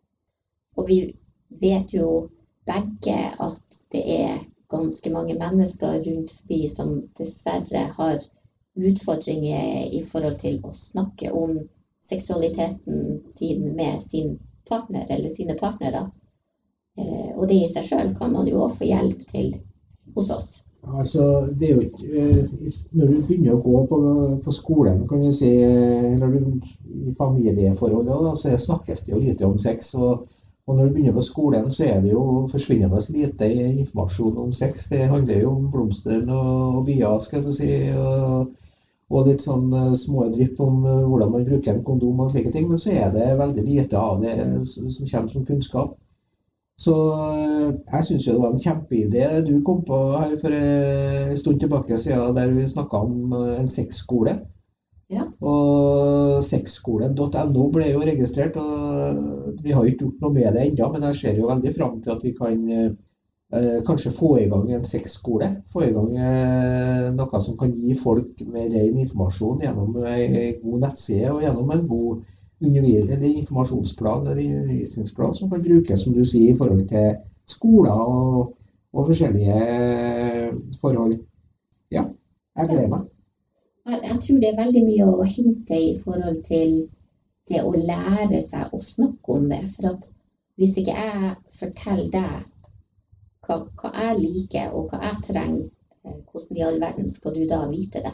Og 0.80 0.90
vi 0.90 1.00
vet 1.62 1.94
jo 1.94 2.10
begge 2.66 3.20
at 3.46 3.82
det 3.94 4.04
er 4.18 4.44
ganske 4.72 5.12
mange 5.14 5.38
mennesker 5.40 6.00
rundt 6.08 6.32
forbi 6.32 6.68
som 6.72 6.96
dessverre 7.18 7.86
har 7.98 8.20
utfordringer 8.76 9.88
i 9.96 10.02
forhold 10.04 10.40
til 10.42 10.60
å 10.64 10.74
snakke 10.76 11.32
om 11.32 11.58
seksualiteten 12.04 13.24
sin 13.28 13.72
med 13.76 14.02
sin 14.02 14.36
partner 14.70 15.06
eller 15.10 15.30
sine 15.30 15.56
partnere. 15.60 16.06
Eh, 16.98 17.32
og 17.38 17.48
det 17.50 17.62
i 17.62 17.70
seg 17.70 17.88
sjøl 17.88 18.14
kan 18.18 18.34
man 18.34 18.48
jo 18.50 18.66
òg 18.66 18.76
få 18.78 18.88
hjelp 18.90 19.26
til 19.30 19.56
hos 20.16 20.32
oss. 20.32 20.50
Altså, 20.86 21.48
det 21.58 21.70
er 21.70 21.74
jo 21.74 21.82
ikke 21.82 22.26
Når 22.94 23.08
du 23.08 23.14
begynner 23.26 23.56
å 23.56 23.62
gå 23.64 23.80
på, 23.90 23.98
på 24.46 24.52
skolen, 24.54 25.02
kan 25.10 25.24
du 25.24 25.32
si, 25.34 25.50
eller 25.66 26.36
du, 26.36 26.60
i 26.86 27.14
familieforholdet, 27.18 28.38
så 28.38 28.54
snakkes 28.68 29.06
det 29.06 29.14
jo 29.16 29.22
lite 29.24 29.48
om 29.48 29.58
sex. 29.60 29.94
Og, 29.98 30.28
og, 30.68 30.76
når 30.76 30.86
du 30.88 30.94
begynner 30.94 31.18
på 31.18 31.24
skolen, 31.26 31.72
så 31.72 31.86
er 31.86 32.00
det 32.02 32.12
jo 32.12 32.22
forsvinnende 32.52 33.02
lite 33.14 33.50
informasjon 33.54 34.38
om 34.44 34.54
sex. 34.54 34.88
Det 34.90 35.10
handler 35.12 35.42
jo 35.42 35.52
om 35.52 35.68
blomster 35.72 36.24
og 36.34 36.86
bier, 36.88 37.20
skal 37.22 37.44
du 37.46 37.52
si. 37.54 37.70
Og, 37.94 38.54
og 39.14 39.28
litt 39.28 39.46
sånn 39.46 39.68
eh, 39.70 39.92
små 39.94 40.26
drypp 40.34 40.64
om 40.66 40.80
hvordan 40.82 41.36
man 41.36 41.46
bruker 41.46 41.76
en 41.76 41.86
kondom 41.86 42.24
og 42.26 42.34
slike 42.34 42.54
ting. 42.56 42.66
Men 42.72 42.82
så 42.82 42.96
er 42.98 43.14
det 43.14 43.28
veldig 43.38 43.68
lite 43.68 44.02
av 44.02 44.24
det 44.26 44.34
som 44.66 44.90
kommer 44.90 45.30
som 45.36 45.46
kunnskap. 45.46 45.94
Så 46.76 46.96
eh, 47.16 47.70
jeg 47.72 48.06
syns 48.08 48.26
det 48.28 48.36
var 48.40 48.52
en 48.52 48.60
kjempeidé 48.60 49.28
du 49.48 49.54
kom 49.68 49.80
på 49.88 50.00
her 50.12 50.36
for 50.42 50.56
en 50.58 51.38
stund 51.40 51.62
tilbake 51.62 51.98
siden, 51.98 52.36
der 52.36 52.52
vi 52.52 52.68
snakka 52.68 53.00
om 53.08 53.32
eh, 53.38 53.54
en 53.62 53.72
sexskole. 53.72 54.36
Ja. 55.14 55.24
Og 55.40 56.42
sexskolen.no 56.44 57.68
ble 57.72 57.92
jo 57.94 58.04
registrert, 58.04 58.58
og 58.58 59.45
vi 59.64 59.74
har 59.76 59.88
ikke 59.88 60.06
gjort 60.06 60.24
noe 60.24 60.36
med 60.36 60.56
det 60.56 60.64
ennå, 60.70 60.92
men 60.94 61.08
jeg 61.10 61.20
ser 61.20 61.40
jo 61.40 61.50
veldig 61.50 61.74
fram 61.76 62.00
til 62.02 62.14
at 62.16 62.24
vi 62.26 62.32
kan 62.36 62.72
eh, 62.76 63.82
kanskje 63.88 64.14
få 64.16 64.32
i 64.42 64.48
gang 64.52 64.72
en 64.74 64.88
sexskole. 64.88 65.50
Få 65.72 65.84
i 65.86 65.92
gang 65.96 66.16
eh, 66.18 67.10
noe 67.16 67.42
som 67.44 67.58
kan 67.60 67.74
gi 67.74 67.96
folk 68.00 68.42
med 68.50 68.74
ren 68.74 69.00
informasjon 69.04 69.64
gjennom 69.66 70.00
ei 70.10 70.56
god 70.64 70.88
nettside 70.88 71.32
og 71.34 71.44
gjennom 71.46 71.72
en 71.76 71.88
god 71.88 72.24
informasjonsplan 72.66 74.28
eller 74.28 74.60
undervisningsplan 74.62 75.36
som 75.36 75.50
kan 75.50 75.64
brukes 75.64 76.04
som 76.04 76.14
du 76.14 76.24
sier, 76.26 76.54
i 76.54 76.58
forhold 76.58 76.88
til 76.88 77.12
skoler 77.46 77.92
og, 77.92 78.54
og 78.94 79.08
forskjellige 79.10 79.60
forhold. 80.82 81.20
Ja, 81.92 82.06
jeg 82.58 82.68
gleder 82.72 82.90
meg. 82.90 83.12
Jeg 83.86 84.18
tror 84.22 84.40
det 84.42 84.50
er 84.50 84.62
veldig 84.64 84.84
mye 84.88 85.06
å 85.14 85.26
hente 85.30 85.78
i 85.78 85.94
forhold 86.02 86.40
til 86.48 86.88
det 87.50 87.62
å 87.62 87.72
lære 87.74 88.42
seg 88.42 88.74
å 88.74 88.82
snakke 88.82 89.38
om 89.38 89.48
det. 89.52 89.62
For 89.76 89.92
at 89.92 90.10
hvis 90.60 90.78
ikke 90.82 90.96
jeg 90.98 91.32
forteller 91.58 92.12
deg 92.14 92.54
hva, 93.46 93.58
hva 93.82 93.92
jeg 93.94 94.22
liker 94.22 94.76
og 94.78 94.92
hva 94.92 95.02
jeg 95.04 95.26
trenger, 95.30 95.66
eh, 96.04 96.22
hvordan 96.32 96.60
i 96.60 96.66
all 96.68 96.80
verden 96.84 97.12
skal 97.12 97.36
du 97.36 97.44
da 97.50 97.66
vite 97.72 98.02
det? 98.06 98.14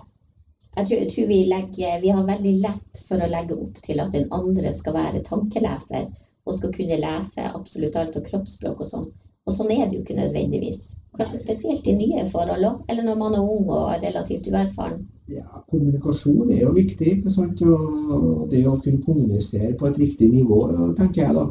Jeg 0.71 0.87
tror, 0.87 0.97
jeg 0.97 1.11
tror 1.11 1.27
vi, 1.27 1.39
legger, 1.51 1.95
vi, 2.01 2.11
har 2.15 2.27
veldig 2.27 2.51
lett 2.63 2.99
for 3.07 3.23
å 3.23 3.31
legge 3.31 3.57
opp 3.59 3.79
til 3.83 3.99
at 4.03 4.13
den 4.15 4.29
andre 4.35 4.71
skal 4.75 4.95
være 4.95 5.23
tankeleser 5.27 6.07
og 6.47 6.55
skal 6.57 6.71
kunne 6.75 6.99
lese 7.01 7.47
absolutt 7.49 7.97
alt 7.99 8.17
av 8.17 8.23
kroppsspråk 8.27 8.83
og 8.83 8.89
sånn. 8.93 9.09
Og 9.47 9.55
sånn 9.55 9.73
er 9.73 9.87
det 9.87 9.97
jo 9.97 10.03
ikke 10.05 10.17
nødvendigvis. 10.19 10.81
Kanskje 11.17 11.41
spesielt 11.41 11.87
i 11.91 11.97
nye 11.97 12.23
forhold 12.29 12.67
òg, 12.69 12.83
eller 12.87 13.07
når 13.07 13.19
man 13.19 13.35
er 13.35 13.51
ung 13.55 13.67
og 13.67 14.03
relativt 14.03 14.47
uerfaren. 14.47 15.03
Ja, 15.31 15.63
kommunikasjon 15.71 16.51
er 16.51 16.65
jo 16.65 16.75
viktig. 16.75 17.17
ikke 17.17 17.33
sant? 17.33 17.61
Og 17.63 18.47
det 18.51 18.65
å 18.67 18.77
kunne 18.83 19.03
kommunisere 19.05 19.73
på 19.79 19.89
et 19.89 19.99
riktig 20.01 20.31
nivå, 20.33 20.63
tenker 20.97 21.25
jeg 21.25 21.37
da. 21.37 21.47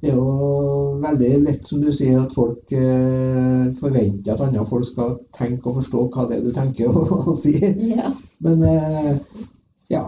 Det 0.00 0.08
er 0.08 0.16
jo 0.16 0.96
veldig 1.02 1.30
lett, 1.44 1.66
som 1.68 1.82
du 1.84 1.90
sier, 1.92 2.22
at 2.22 2.32
folk 2.32 2.72
eh, 2.72 3.66
forventer 3.76 4.32
at 4.32 4.40
andre 4.46 4.64
folk 4.64 4.86
skal 4.88 5.18
tenke 5.36 5.68
og 5.68 5.76
forstå 5.76 6.04
hva 6.14 6.24
det 6.30 6.38
er 6.38 6.46
du 6.46 6.54
tenker 6.56 6.88
og, 6.94 7.10
og 7.20 7.36
sier. 7.36 7.76
Ja. 7.84 8.08
Men 8.46 8.64
eh, 8.64 9.10
ja. 9.92 10.06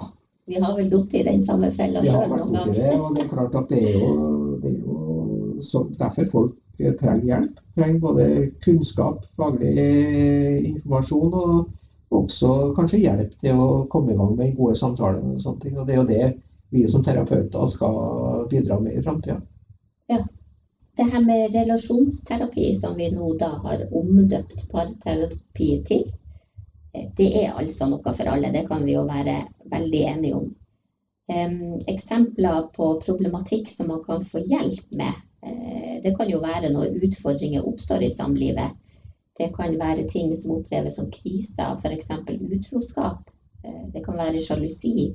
Vi 0.48 0.56
har 0.62 0.72
vel 0.78 0.88
falt 0.90 1.18
i 1.18 1.26
den 1.26 1.44
samme 1.44 1.68
fella 1.74 2.00
sjøl 2.06 2.24
noen 2.30 2.48
ganger. 2.54 2.72
Det, 2.72 2.88
og 2.96 3.12
det 3.18 3.26
er 3.26 3.30
klart 3.34 3.60
at 3.60 3.68
det 3.68 3.82
er 3.90 4.00
jo, 4.00 4.56
det 4.62 4.72
er 4.72 4.80
jo 4.80 5.60
så, 5.62 5.84
derfor 6.00 6.30
folk 6.30 6.80
trenger 6.80 7.28
hjelp. 7.28 7.60
Trenger 7.76 8.00
både 8.00 8.26
kunnskap, 8.64 9.28
faglig 9.36 9.76
informasjon 10.72 11.36
og 11.36 11.68
også 12.18 12.72
kanskje 12.76 13.02
hjelp 13.02 13.34
til 13.40 13.58
å 13.60 13.68
komme 13.92 14.12
i 14.12 14.18
gang 14.18 14.36
med 14.36 14.56
gode 14.58 14.76
samtaler. 14.78 15.22
Og 15.22 15.40
sånne 15.42 15.64
ting. 15.64 15.78
Og 15.78 15.88
det 15.88 15.96
er 15.96 16.00
jo 16.00 16.08
det 16.10 16.28
vi 16.72 16.86
som 16.88 17.04
terapeuter 17.04 17.66
skal 17.68 18.46
bidra 18.50 18.78
med 18.80 18.96
i 18.96 19.02
framtida. 19.04 19.40
Ja. 20.12 20.20
Det 20.96 21.06
her 21.08 21.22
med 21.24 21.54
relasjonsterapi, 21.56 22.66
som 22.76 22.98
vi 22.98 23.06
nå 23.14 23.30
da 23.40 23.48
har 23.62 23.86
omdøpt 23.96 24.66
parterapi 24.72 25.68
til, 25.88 26.02
det 27.16 27.28
er 27.44 27.54
altså 27.56 27.88
noe 27.88 28.12
for 28.12 28.28
alle. 28.28 28.50
Det 28.52 28.66
kan 28.68 28.84
vi 28.84 28.96
jo 28.96 29.06
være 29.08 29.38
veldig 29.72 30.02
enige 30.10 30.40
om. 30.40 30.50
Eksempler 31.88 32.68
på 32.76 32.90
problematikk 33.00 33.70
som 33.72 33.88
man 33.88 34.02
kan 34.04 34.20
få 34.24 34.42
hjelp 34.44 34.92
med. 35.00 35.22
Uh, 35.42 35.96
det 36.04 36.12
kan 36.18 36.28
jo 36.30 36.42
være 36.42 36.70
når 36.74 37.00
utfordringer 37.06 37.64
oppstår 37.66 38.04
i 38.04 38.12
samlivet. 38.12 38.76
Det 39.38 39.48
kan 39.56 39.78
være 39.80 40.08
ting 40.08 40.34
som 40.36 40.58
oppleves 40.58 40.98
som 41.00 41.08
kriser, 41.12 41.72
f.eks. 41.78 42.10
utroskap. 42.58 43.32
Uh, 43.64 43.86
det 43.94 44.04
kan 44.04 44.18
være 44.20 44.42
sjalusi. 44.42 45.12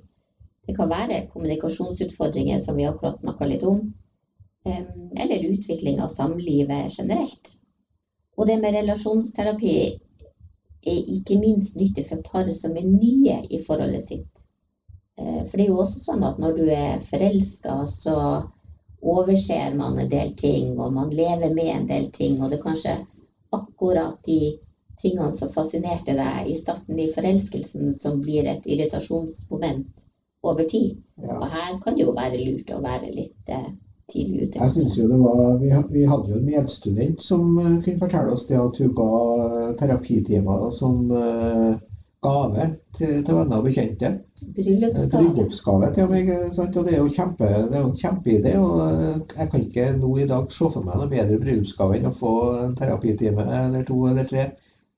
Det 0.67 0.75
kan 0.75 0.89
være 0.89 1.25
kommunikasjonsutfordringer, 1.31 2.59
som 2.59 2.75
vi 2.75 2.87
akkurat 2.89 3.19
snakka 3.19 3.45
litt 3.47 3.63
om. 3.63 3.85
Eller 4.67 5.45
utvikling 5.47 6.01
av 6.03 6.09
samlivet 6.11 6.91
generelt. 6.91 7.53
Og 8.37 8.47
det 8.47 8.57
med 8.61 8.75
relasjonsterapi 8.75 9.75
er 10.87 11.09
ikke 11.15 11.39
minst 11.41 11.77
nyttig 11.79 12.05
for 12.09 12.21
par 12.25 12.51
som 12.53 12.75
er 12.77 12.85
nye 12.89 13.39
i 13.49 13.61
forholdet 13.63 14.03
sitt. 14.03 14.43
Eh, 15.19 15.41
for 15.47 15.57
det 15.57 15.65
er 15.65 15.71
jo 15.71 15.81
også 15.83 16.03
sånn 16.03 16.25
at 16.27 16.39
når 16.41 16.59
du 16.59 16.65
er 16.69 17.01
forelska, 17.03 17.79
så 17.89 18.17
overser 19.01 19.75
man 19.77 19.97
en 19.97 20.11
del 20.11 20.33
ting, 20.37 20.75
og 20.79 20.93
man 20.93 21.13
lever 21.13 21.53
med 21.53 21.71
en 21.73 21.87
del 21.89 22.09
ting, 22.13 22.37
og 22.41 22.53
det 22.53 22.61
kanskje 22.63 22.95
akkurat 23.55 24.19
de 24.25 24.57
tingene 24.97 25.31
som 25.31 25.49
fascinerte 25.53 26.15
deg 26.17 26.49
i 26.49 26.55
starten 26.57 26.99
i 26.99 27.09
forelskelsen, 27.13 27.93
som 27.95 28.21
blir 28.21 28.47
et 28.49 28.65
irritasjonsmoment 28.65 30.07
over 30.43 30.63
tid. 30.63 30.97
Ja. 31.21 31.37
Og 31.37 31.49
her 31.51 31.75
kan 31.83 31.97
det 31.97 32.05
jo 32.05 32.15
være 32.17 32.41
lurt 32.41 32.71
å 32.73 32.81
være 32.83 33.11
litt 33.13 33.51
eh, 33.53 33.69
tidlig 34.11 34.47
ute. 34.47 34.61
Jeg 34.63 34.73
synes 34.73 34.97
jo 34.97 35.07
det 35.11 35.19
var, 35.21 35.43
vi, 35.61 35.71
vi, 35.91 36.05
hadde 36.09 36.31
jo 36.31 36.39
en 36.39 36.47
medstudent 36.47 37.21
som 37.23 37.45
uh, 37.57 37.77
kunne 37.83 38.01
fortelle 38.01 38.33
oss 38.33 38.47
det 38.49 38.59
at 38.61 38.81
hun 38.81 38.95
ga 38.97 39.11
terapitimer 39.81 40.69
som 40.73 41.11
uh, 41.11 41.75
gave 42.25 42.67
til, 42.97 43.23
til, 43.25 43.33
venner 43.35 43.59
og 43.59 43.65
bekjente. 43.67 44.11
Bryllupsgave. 44.57 45.31
Bryllupsgave 45.31 45.89
til 45.95 46.11
meg. 46.11 46.31
Sant? 46.55 46.77
Og 46.77 46.87
det 46.87 46.93
er 46.95 47.01
jo 47.01 47.11
kjempe, 47.13 47.49
det 47.71 47.79
er 47.79 47.83
en 47.83 47.97
kjempeidé. 48.01 48.53
og 48.59 48.79
eh, 48.85 49.19
Jeg 49.37 49.51
kan 49.51 49.65
ikke 49.65 49.89
nå 49.97 50.13
i 50.17 50.29
dag 50.29 50.53
se 50.53 50.69
for 50.73 50.85
meg 50.85 51.01
noe 51.01 51.11
bedre 51.11 51.41
bryllupsgave 51.41 51.99
enn 51.99 52.09
å 52.09 52.15
få 52.15 52.37
en 52.63 52.77
terapitime 52.77 53.45
eller 53.61 53.85
to 53.87 53.99
eller 54.11 54.27
tre 54.29 54.47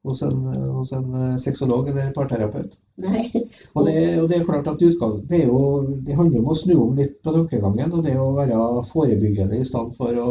hos 0.04 0.22
en, 0.24 0.46
hos 0.78 0.92
en 0.96 1.40
sexolog 1.40 1.90
eller 1.90 2.14
parterapeut. 2.16 2.78
Og 3.76 3.86
det, 3.86 3.96
og 4.22 4.30
det, 4.30 4.38
er 4.38 4.46
klart 4.48 4.70
at 4.72 4.86
utgang, 4.86 5.18
det, 5.28 5.42
er 5.42 5.50
jo, 5.50 5.98
det 6.06 6.16
handler 6.16 6.40
om 6.40 6.54
å 6.54 6.56
snu 6.56 6.76
om 6.80 6.96
litt 6.96 7.18
på 7.24 7.34
tankegangen. 7.36 7.92
Og 7.92 8.06
det 8.06 8.16
å 8.16 8.30
være 8.38 8.62
forebyggende 8.88 9.60
i 9.60 9.68
stedet 9.68 9.98
for 10.00 10.16
å, 10.24 10.30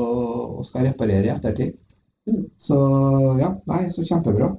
å 0.57 0.65
skal 0.67 0.89
reparere 0.89 1.29
i 1.29 1.35
ettertid. 1.35 1.77
Mm. 2.29 2.43
Så 2.61 2.79
ja, 3.41 3.53
nei, 3.69 3.85
så 3.93 4.05
kjempebra. 4.09 4.51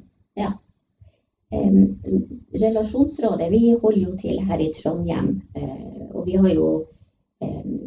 Relasjonsrådet 1.52 3.52
vi 3.52 3.76
holder 3.82 4.02
jo 4.02 4.12
til 4.22 4.40
her 4.46 4.62
i 4.62 4.72
Trondheim. 4.74 5.30
Eh, 5.58 6.10
og 6.14 6.28
vi 6.28 6.36
har 6.38 6.52
jo 6.54 6.68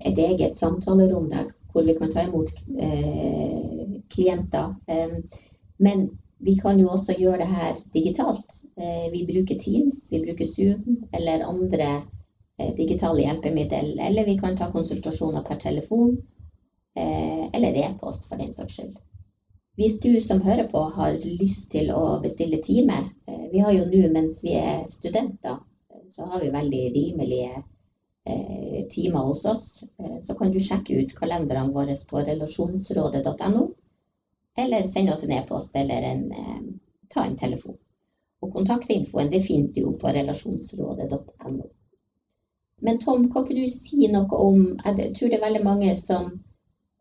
et 0.09 0.19
eget 0.19 0.57
samtalerom 0.57 1.29
der 1.31 1.45
hvor 1.73 1.83
vi 1.87 1.95
kan 1.99 2.11
ta 2.11 2.25
imot 2.25 2.51
eh, 2.87 4.01
klienter. 4.15 4.75
Men 5.79 6.11
vi 6.39 6.57
kan 6.59 6.81
jo 6.81 6.89
også 6.89 7.15
gjøre 7.19 7.39
det 7.39 7.51
her 7.53 7.79
digitalt. 7.95 8.59
Eh, 8.77 9.07
vi 9.13 9.27
bruker 9.31 9.59
Teams, 9.59 10.09
vi 10.11 10.25
bruker 10.27 10.47
Zoom 10.47 11.07
eller 11.13 11.47
andre 11.47 12.03
digitale 12.77 13.23
hjelpemiddel. 13.23 14.01
Eller 14.01 14.25
vi 14.25 14.39
kan 14.39 14.57
ta 14.57 14.71
konsultasjoner 14.71 15.43
per 15.43 15.63
telefon 15.63 16.19
eller 17.55 17.79
e-post, 17.85 18.29
for 18.29 18.37
den 18.37 18.53
saks 18.53 18.75
skyld. 18.77 18.97
Hvis 19.77 20.01
du 20.01 20.21
som 20.21 20.41
hører 20.41 20.69
på 20.69 20.81
har 20.95 21.15
lyst 21.41 21.71
til 21.73 21.91
å 21.97 22.19
bestille 22.21 22.59
time 22.65 22.97
eh, 23.29 23.45
Vi 23.53 23.63
har 23.65 23.73
jo 23.73 23.87
nå 23.89 24.09
mens 24.13 24.43
vi 24.45 24.53
er 24.59 24.83
studenter, 24.89 25.63
eh, 25.93 26.03
så 26.13 26.27
har 26.29 26.43
vi 26.43 26.51
veldig 26.53 26.83
rimelige 26.97 27.63
eh, 28.29 28.83
timer 28.93 29.31
hos 29.31 29.45
oss. 29.49 29.65
Så 30.27 30.37
kan 30.37 30.53
du 30.53 30.61
sjekke 30.61 31.01
ut 31.01 31.17
kalenderne 31.17 31.73
våre 31.73 31.97
på 32.11 32.21
relasjonsrådet.no. 32.29 33.65
Eller 34.61 34.85
sende 34.85 35.15
oss 35.15 35.25
en 35.25 35.33
e-post 35.39 35.77
eller 35.81 36.05
en, 36.11 36.27
ta 37.09 37.25
en 37.25 37.39
telefon. 37.41 37.79
Og 38.45 38.53
kontaktinfoen 38.53 39.33
det 39.33 39.41
finner 39.41 39.73
du 39.73 39.87
jo 39.87 39.97
på 39.97 40.13
relasjonsrådet.no. 40.13 41.69
Men 42.85 42.99
Tom, 43.01 43.29
kan 43.33 43.47
ikke 43.47 43.57
du 43.57 43.69
si 43.73 44.09
noe 44.13 44.45
om 44.45 44.65
Jeg 44.99 45.15
tror 45.17 45.31
det 45.31 45.39
er 45.39 45.47
veldig 45.47 45.65
mange 45.65 45.97
som 45.97 46.29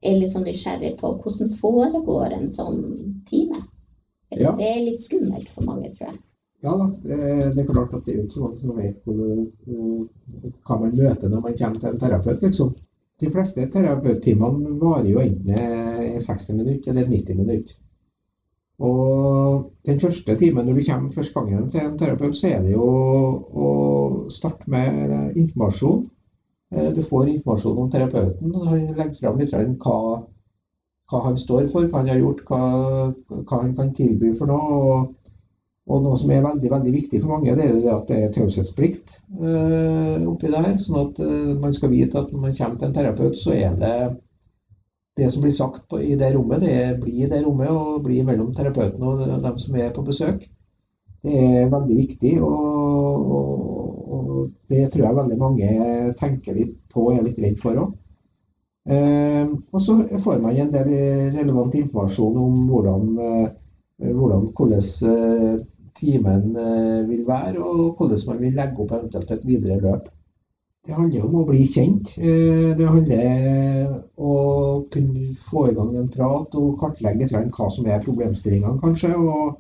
er 0.02 0.18
litt 0.18 0.32
sånn 0.32 0.48
nysgjerrig 0.48 0.96
på 1.00 1.14
hvordan 1.22 1.54
foregår 1.60 2.36
en 2.38 2.50
sånn 2.54 2.82
time. 3.30 3.60
Ja. 4.32 4.54
Det 4.58 4.68
er 4.68 4.84
litt 4.86 5.04
skummelt 5.04 5.50
for 5.52 5.68
mange, 5.68 5.92
tror 5.94 6.10
jeg. 6.10 6.22
Ja, 6.62 6.76
det 6.78 7.62
er 7.64 7.68
klart 7.68 7.94
at 7.98 8.06
det 8.06 8.14
er 8.14 8.22
ikke 8.22 8.36
så 8.36 8.44
mange 8.46 8.60
som 8.62 8.76
vet 8.78 9.00
eh, 9.10 10.50
hva 10.68 10.78
man 10.78 10.94
møter 10.94 11.32
når 11.32 11.44
man 11.46 11.58
kommer 11.58 11.82
til 11.82 11.90
en 11.90 12.02
terapeut. 12.02 12.44
liksom. 12.46 12.74
De 13.22 13.30
fleste 13.30 13.66
terapeuttimene 13.74 14.76
varer 14.82 15.10
jo 15.10 15.22
enten 15.22 16.22
60 16.22 16.58
minutter 16.58 16.94
eller 16.94 17.10
90 17.10 17.38
minutter. 17.38 17.76
Og 18.82 19.68
den 19.86 20.00
første 20.02 20.36
timen 20.38 20.66
når 20.66 20.80
du 20.80 20.86
kommer 20.88 21.14
første 21.14 21.38
gangen 21.38 21.68
til 21.70 21.84
en 21.86 21.98
terapeut, 22.02 22.38
så 22.38 22.54
er 22.56 22.64
det 22.64 22.74
jo 22.74 22.88
å 23.66 23.68
starte 24.34 24.70
med 24.74 25.38
informasjon 25.38 26.06
Eh, 26.06 26.21
du 26.72 27.02
får 27.04 27.30
informasjon 27.30 27.78
om 27.78 27.90
terapeuten. 27.92 28.54
Han 28.56 28.86
legger 28.96 29.18
fram 29.20 29.40
litt 29.40 29.54
hva, 29.84 29.98
hva, 31.12 31.20
han 31.26 31.38
står 31.38 31.68
for, 31.72 31.90
hva 31.92 32.04
han 32.04 32.12
har 32.14 32.22
gjort, 32.22 32.46
hva, 32.48 32.62
hva 33.42 33.60
han 33.60 33.76
kan 33.76 33.92
tilby 33.98 34.32
for 34.38 34.52
noe. 34.52 34.78
Og, 34.78 35.34
og, 35.92 35.98
noe 36.06 36.16
som 36.16 36.32
er 36.32 36.46
veldig 36.46 36.72
veldig 36.72 36.94
viktig 36.96 37.20
for 37.20 37.34
mange, 37.34 37.58
det 37.58 37.66
er 37.66 37.74
jo 37.74 37.84
det 37.84 37.92
at 37.92 38.08
det 38.08 38.20
er 38.22 38.34
taushetsplikt 38.38 39.18
uh, 39.42 40.24
oppi 40.32 40.54
der. 40.54 40.72
Sånn 40.80 41.02
at 41.04 41.20
uh, 41.20 41.52
man 41.60 41.76
skal 41.76 41.92
vite 41.92 42.22
at 42.22 42.32
når 42.32 42.46
man 42.46 42.56
kommer 42.56 42.80
til 42.80 42.88
en 42.88 42.98
terapeut, 43.02 43.40
så 43.40 43.56
er 43.58 43.76
det 43.82 43.96
det 45.20 45.28
som 45.34 45.44
blir 45.44 45.52
sagt 45.52 45.90
på, 45.92 46.00
i 46.00 46.16
det 46.16 46.32
rommet, 46.38 46.64
det 46.64 46.72
er 46.72 47.00
blir 47.02 47.26
i 47.26 47.30
det 47.30 47.42
rommet 47.44 47.68
og 47.68 48.00
blir 48.06 48.24
mellom 48.24 48.54
terapeuten 48.56 49.04
og 49.04 49.26
dem 49.44 49.58
som 49.60 49.76
er 49.76 49.92
på 49.92 50.06
besøk. 50.08 50.46
Det 51.22 51.36
er 51.36 51.74
veldig 51.74 51.98
viktig. 52.00 52.38
og 52.42 52.71
det 54.72 54.86
tror 54.92 55.06
jeg 55.06 55.20
veldig 55.22 55.40
mange 55.40 56.14
tenker 56.20 56.58
litt 56.58 56.78
på 56.92 57.10
og 57.10 57.18
er 57.18 57.26
litt 57.26 57.42
redd 57.42 57.60
for 57.62 57.84
òg. 57.86 57.98
Eh, 58.90 59.50
og 59.72 59.82
så 59.82 59.96
får 60.18 60.40
man 60.42 60.58
en 60.58 60.72
del 60.74 60.88
relevant 61.36 61.76
informasjon 61.78 62.38
om 62.42 62.56
hvordan, 62.70 63.12
eh, 63.22 64.08
hvordan, 64.08 64.48
hvordan 64.58 64.82
eh, 65.12 65.60
timen 65.94 66.48
vil 67.10 67.28
være, 67.28 67.60
og 67.60 68.00
hvordan 68.00 68.26
man 68.28 68.42
vil 68.42 68.58
legge 68.58 68.82
opp 68.82 68.96
eventuelt 68.98 69.32
et 69.32 69.46
videre 69.46 69.78
løp. 69.84 70.08
Det 70.82 70.96
handler 70.98 71.26
om 71.28 71.36
å 71.38 71.46
bli 71.46 71.62
kjent. 71.68 72.16
Det 72.18 72.88
handler 72.88 73.92
om 74.18 74.32
å 74.32 74.38
kunne 74.90 75.28
få 75.38 75.68
i 75.70 75.76
gang 75.78 75.92
en 76.00 76.08
prat 76.10 76.56
og 76.58 76.80
kartlegge 76.80 77.28
hva 77.30 77.68
som 77.70 77.86
er 77.86 78.02
problemstillingene, 78.02 78.80
kanskje. 78.82 79.12
Og, 79.14 79.60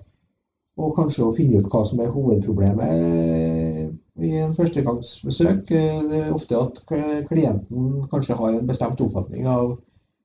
og 0.81 0.95
kanskje 0.97 1.27
å 1.27 1.35
finne 1.35 1.61
ut 1.61 1.69
hva 1.69 1.83
som 1.85 2.01
er 2.01 2.09
hovedproblemet 2.15 3.70
i 4.19 4.33
en 4.41 4.55
førstegangsbesøk. 4.55 5.71
Eh, 5.71 6.01
det 6.09 6.19
er 6.19 6.33
ofte 6.35 6.59
at 6.59 6.81
klienten 7.29 8.01
kanskje 8.11 8.37
har 8.39 8.57
en 8.57 8.67
bestemt 8.67 9.01
oppfatning 9.05 9.47
av 9.47 9.77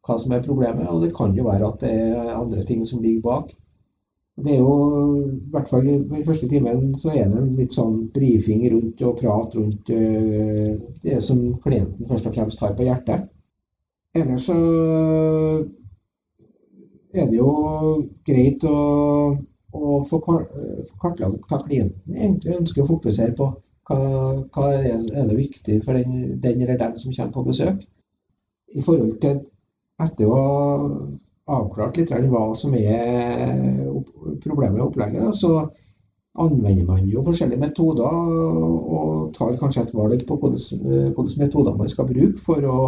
hva 0.07 0.17
som 0.23 0.35
er 0.35 0.45
problemet, 0.47 0.87
og 0.87 1.03
det 1.03 1.15
kan 1.15 1.35
jo 1.35 1.47
være 1.47 1.71
at 1.71 1.81
det 1.83 1.93
er 1.93 2.35
andre 2.37 2.63
ting 2.67 2.85
som 2.87 3.03
ligger 3.03 3.25
bak. 3.27 3.55
Det 4.37 4.53
er 4.53 4.59
jo, 4.61 4.73
i 5.25 5.51
hvert 5.51 5.69
fall 5.71 5.87
i 5.89 5.97
den 5.97 6.25
første 6.27 6.47
timen, 6.51 6.91
så 6.95 7.15
er 7.15 7.31
det 7.31 7.39
en 7.41 7.55
litt 7.57 7.73
sånn 7.73 8.03
brifing 8.15 8.67
rundt 8.75 9.03
og 9.09 9.17
prat 9.17 9.57
rundt 9.57 9.93
uh, 9.97 10.75
det 11.01 11.17
som 11.25 11.41
klienten 11.65 12.11
først 12.11 12.29
og 12.29 12.37
fremst 12.37 12.61
har 12.61 12.75
på 12.77 12.85
hjertet. 12.85 13.25
Ellers 14.17 14.45
så 14.49 14.57
er 17.17 17.31
det 17.31 17.39
jo 17.39 17.49
greit 18.29 18.65
å, 18.69 18.77
å 19.73 19.97
få 20.05 20.21
kartlagt 20.27 21.49
hva 21.49 21.61
klienten 21.65 22.21
egentlig 22.21 22.59
ønsker 22.59 22.85
å 22.85 22.91
fokusere 22.93 23.33
på. 23.37 23.49
Hva, 23.87 23.99
hva 24.55 24.71
er, 24.75 24.97
det 25.29 25.37
viktig 25.39 25.79
for 25.87 25.95
den, 25.95 26.41
den, 26.43 26.63
eller 26.65 26.79
dem 26.81 26.97
som 26.99 27.15
kommer 27.15 27.35
på 27.37 27.47
besøk? 27.51 27.85
I 28.75 28.83
forhold 28.83 29.15
til 29.23 29.39
etter 30.03 30.29
å 30.29 30.39
ha 30.39 31.59
avklart 31.59 31.99
litt 32.01 32.11
hva 32.33 32.47
som 32.59 32.75
er 32.75 33.85
problemet 34.43 34.77
med 34.77 34.87
opplegget, 34.89 35.35
så 35.39 35.53
anvender 36.43 36.85
man 36.89 37.05
jo 37.09 37.23
forskjellige 37.25 37.63
metoder 37.63 38.17
og 38.97 39.31
tar 39.37 39.57
kanskje 39.61 39.87
et 39.87 39.95
valg 39.97 40.25
på 40.29 40.39
hvilke 40.43 41.41
metoder 41.41 41.79
man 41.79 41.89
skal 41.89 42.09
bruke 42.11 42.43
for 42.43 42.67
å, 42.69 42.81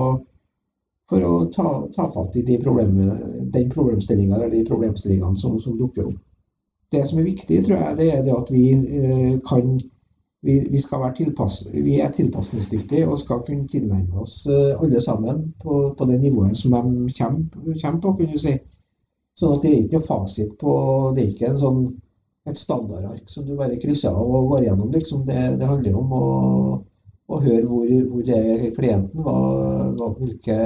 for 1.09 1.25
å 1.25 1.35
ta, 1.55 1.69
ta, 1.95 2.09
fatt 2.13 2.37
i 2.37 2.45
de 2.49 2.59
den 2.59 3.71
problemstillinga 3.73 4.37
eller 4.37 4.53
de 4.53 4.65
problemstillingene 4.69 5.39
som, 5.41 5.57
som, 5.63 5.79
dukker 5.79 6.11
opp. 6.11 6.19
Det 6.93 7.05
som 7.07 7.21
er 7.21 7.29
viktig, 7.29 7.63
tror 7.65 7.79
jeg, 7.79 7.97
det 8.01 8.11
er 8.13 8.23
det 8.25 8.35
at 8.35 8.53
vi 8.53 8.67
eh, 8.75 9.35
kan 9.47 9.79
vi, 10.41 10.69
vi, 10.71 10.79
vi, 11.83 12.01
er 12.01 12.11
tilpasningsdyktige 12.15 13.07
og 13.09 13.19
skal 13.19 13.43
kunne 13.47 13.67
tilnærme 13.69 14.23
oss 14.23 14.45
uh, 14.47 14.83
alle 14.83 15.01
sammen 15.03 15.49
på, 15.63 15.95
på, 15.99 16.05
det 16.05 16.21
nivået 16.21 16.57
som 16.57 16.77
de 16.77 17.13
kommer, 17.19 17.81
kommer 17.83 18.01
på, 18.01 18.13
kunne 18.13 18.33
du 18.33 18.39
si. 18.39 18.55
Sånn 19.39 19.55
at 19.55 19.65
det 19.65 19.73
er 19.73 19.81
ikke 19.85 19.99
noe 19.99 20.07
fasit 20.07 20.55
på 20.59 20.75
Det 21.15 21.25
er 21.25 21.33
ikke 21.33 21.51
en 21.53 21.59
sånn, 21.59 21.83
et 22.49 22.59
standardark 22.59 23.27
som 23.31 23.47
du 23.47 23.57
bare 23.59 23.79
krysser 23.83 24.15
av 24.15 24.31
og 24.39 24.53
går 24.53 24.65
gjennom. 24.69 24.93
Liksom. 24.95 25.27
Det, 25.27 25.43
det 25.59 25.69
handler 25.69 25.99
om 25.99 26.15
å, 26.17 26.29
å 27.29 27.41
høre 27.43 27.67
hvor, 27.67 27.91
hvor 28.13 28.33
er 28.39 28.65
klienten 28.79 29.27
hva, 29.27 29.37
hva, 29.99 30.09
hvilke, 30.21 30.57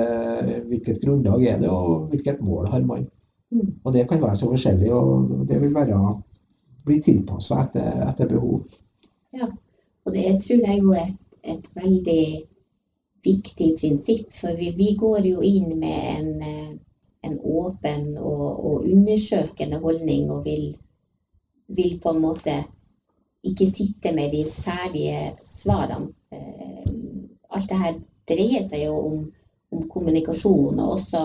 hvilket 0.68 1.02
grunnlag 1.02 1.48
er 1.48 1.58
det, 1.64 1.72
og 1.72 2.12
hvilket 2.12 2.44
mål 2.44 2.68
har 2.72 2.84
man. 2.86 3.08
Mm. 3.52 3.72
Og 3.82 3.92
Det 3.96 4.06
kan 4.08 4.22
være 4.22 4.38
så 4.40 4.52
forskjellig, 4.52 4.92
og 4.94 5.42
det 5.48 5.58
vil 5.64 5.74
være, 5.74 5.98
bli 6.86 7.00
tilpassa 7.04 7.64
etter, 7.66 7.90
etter 8.08 8.30
behov. 8.30 8.62
Ja, 9.32 9.48
og 10.04 10.14
det 10.16 10.40
tror 10.42 10.64
jeg 10.66 10.80
jo 10.82 10.94
er 10.98 11.06
et, 11.06 11.36
et 11.54 11.68
veldig 11.76 12.24
viktig 13.24 13.68
prinsipp. 13.78 14.32
For 14.34 14.56
vi, 14.58 14.70
vi 14.76 14.94
går 14.98 15.26
jo 15.26 15.42
inn 15.46 15.78
med 15.78 16.00
en, 16.16 16.30
eh, 16.42 16.70
en 17.28 17.38
åpen 17.38 18.16
og, 18.18 18.46
og, 18.66 18.88
undersøkende 18.88 19.78
holdning 19.82 20.30
og 20.30 20.44
vil, 20.46 20.72
vil, 21.68 21.98
på 22.02 22.14
en 22.14 22.22
måte 22.24 22.56
ikke 23.46 23.66
sitte 23.66 24.12
med 24.14 24.34
de 24.34 24.42
ferdige 24.48 25.30
svarene. 25.38 26.10
Eh, 26.34 26.92
alt 27.52 27.68
det 27.68 27.80
her 27.84 27.96
dreier 28.28 28.66
seg 28.66 28.86
jo 28.86 28.98
om, 29.06 29.24
om 29.72 29.88
kommunikasjon, 29.90 30.78
og 30.80 30.94
også 30.96 31.24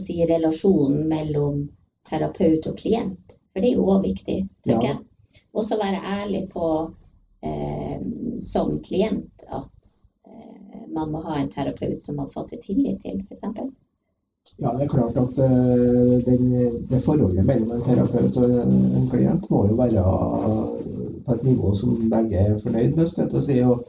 si, 0.00 0.16
relasjonen 0.28 1.06
mellom 1.08 1.62
terapeut 2.08 2.66
og 2.66 2.76
klient. 2.76 3.38
For 3.50 3.62
det 3.62 3.72
er 3.72 3.78
jo 3.78 3.88
òg 3.94 4.04
viktig, 4.04 4.40
tenker 4.66 4.88
ja. 4.88 4.96
jeg. 4.96 5.06
Også 5.54 5.78
være 5.78 6.02
ærlig 6.20 6.44
på 6.52 6.66
som 8.40 8.80
klient 8.84 9.44
at 9.48 9.92
eh, 10.26 10.80
man 10.94 11.12
må 11.12 11.22
ha 11.26 11.38
en 11.38 11.50
terapeut 11.52 12.02
som 12.04 12.18
har 12.18 12.28
fått 12.32 12.56
tillit 12.62 13.00
til, 13.04 13.22
f.eks. 13.28 13.70
Ja, 14.60 14.74
det 14.76 14.84
er 14.84 14.92
klart 14.92 15.16
at 15.16 15.38
uh, 15.40 16.16
den, 16.26 16.50
det 16.90 17.00
forholdet 17.00 17.46
mellom 17.48 17.70
en 17.72 17.84
terapeut 17.84 18.36
og 18.42 18.50
en 18.74 19.06
klient 19.08 19.46
må 19.52 19.62
jo 19.70 19.78
være 19.78 20.02
på 21.24 21.36
et 21.36 21.46
nivå 21.46 21.72
som 21.78 21.94
begge 22.12 22.42
er 22.42 22.58
fornøyd 22.60 22.98
med. 22.98 23.08
Skal 23.08 23.30
jeg 23.30 23.46
si. 23.46 23.56
Og, 23.64 23.86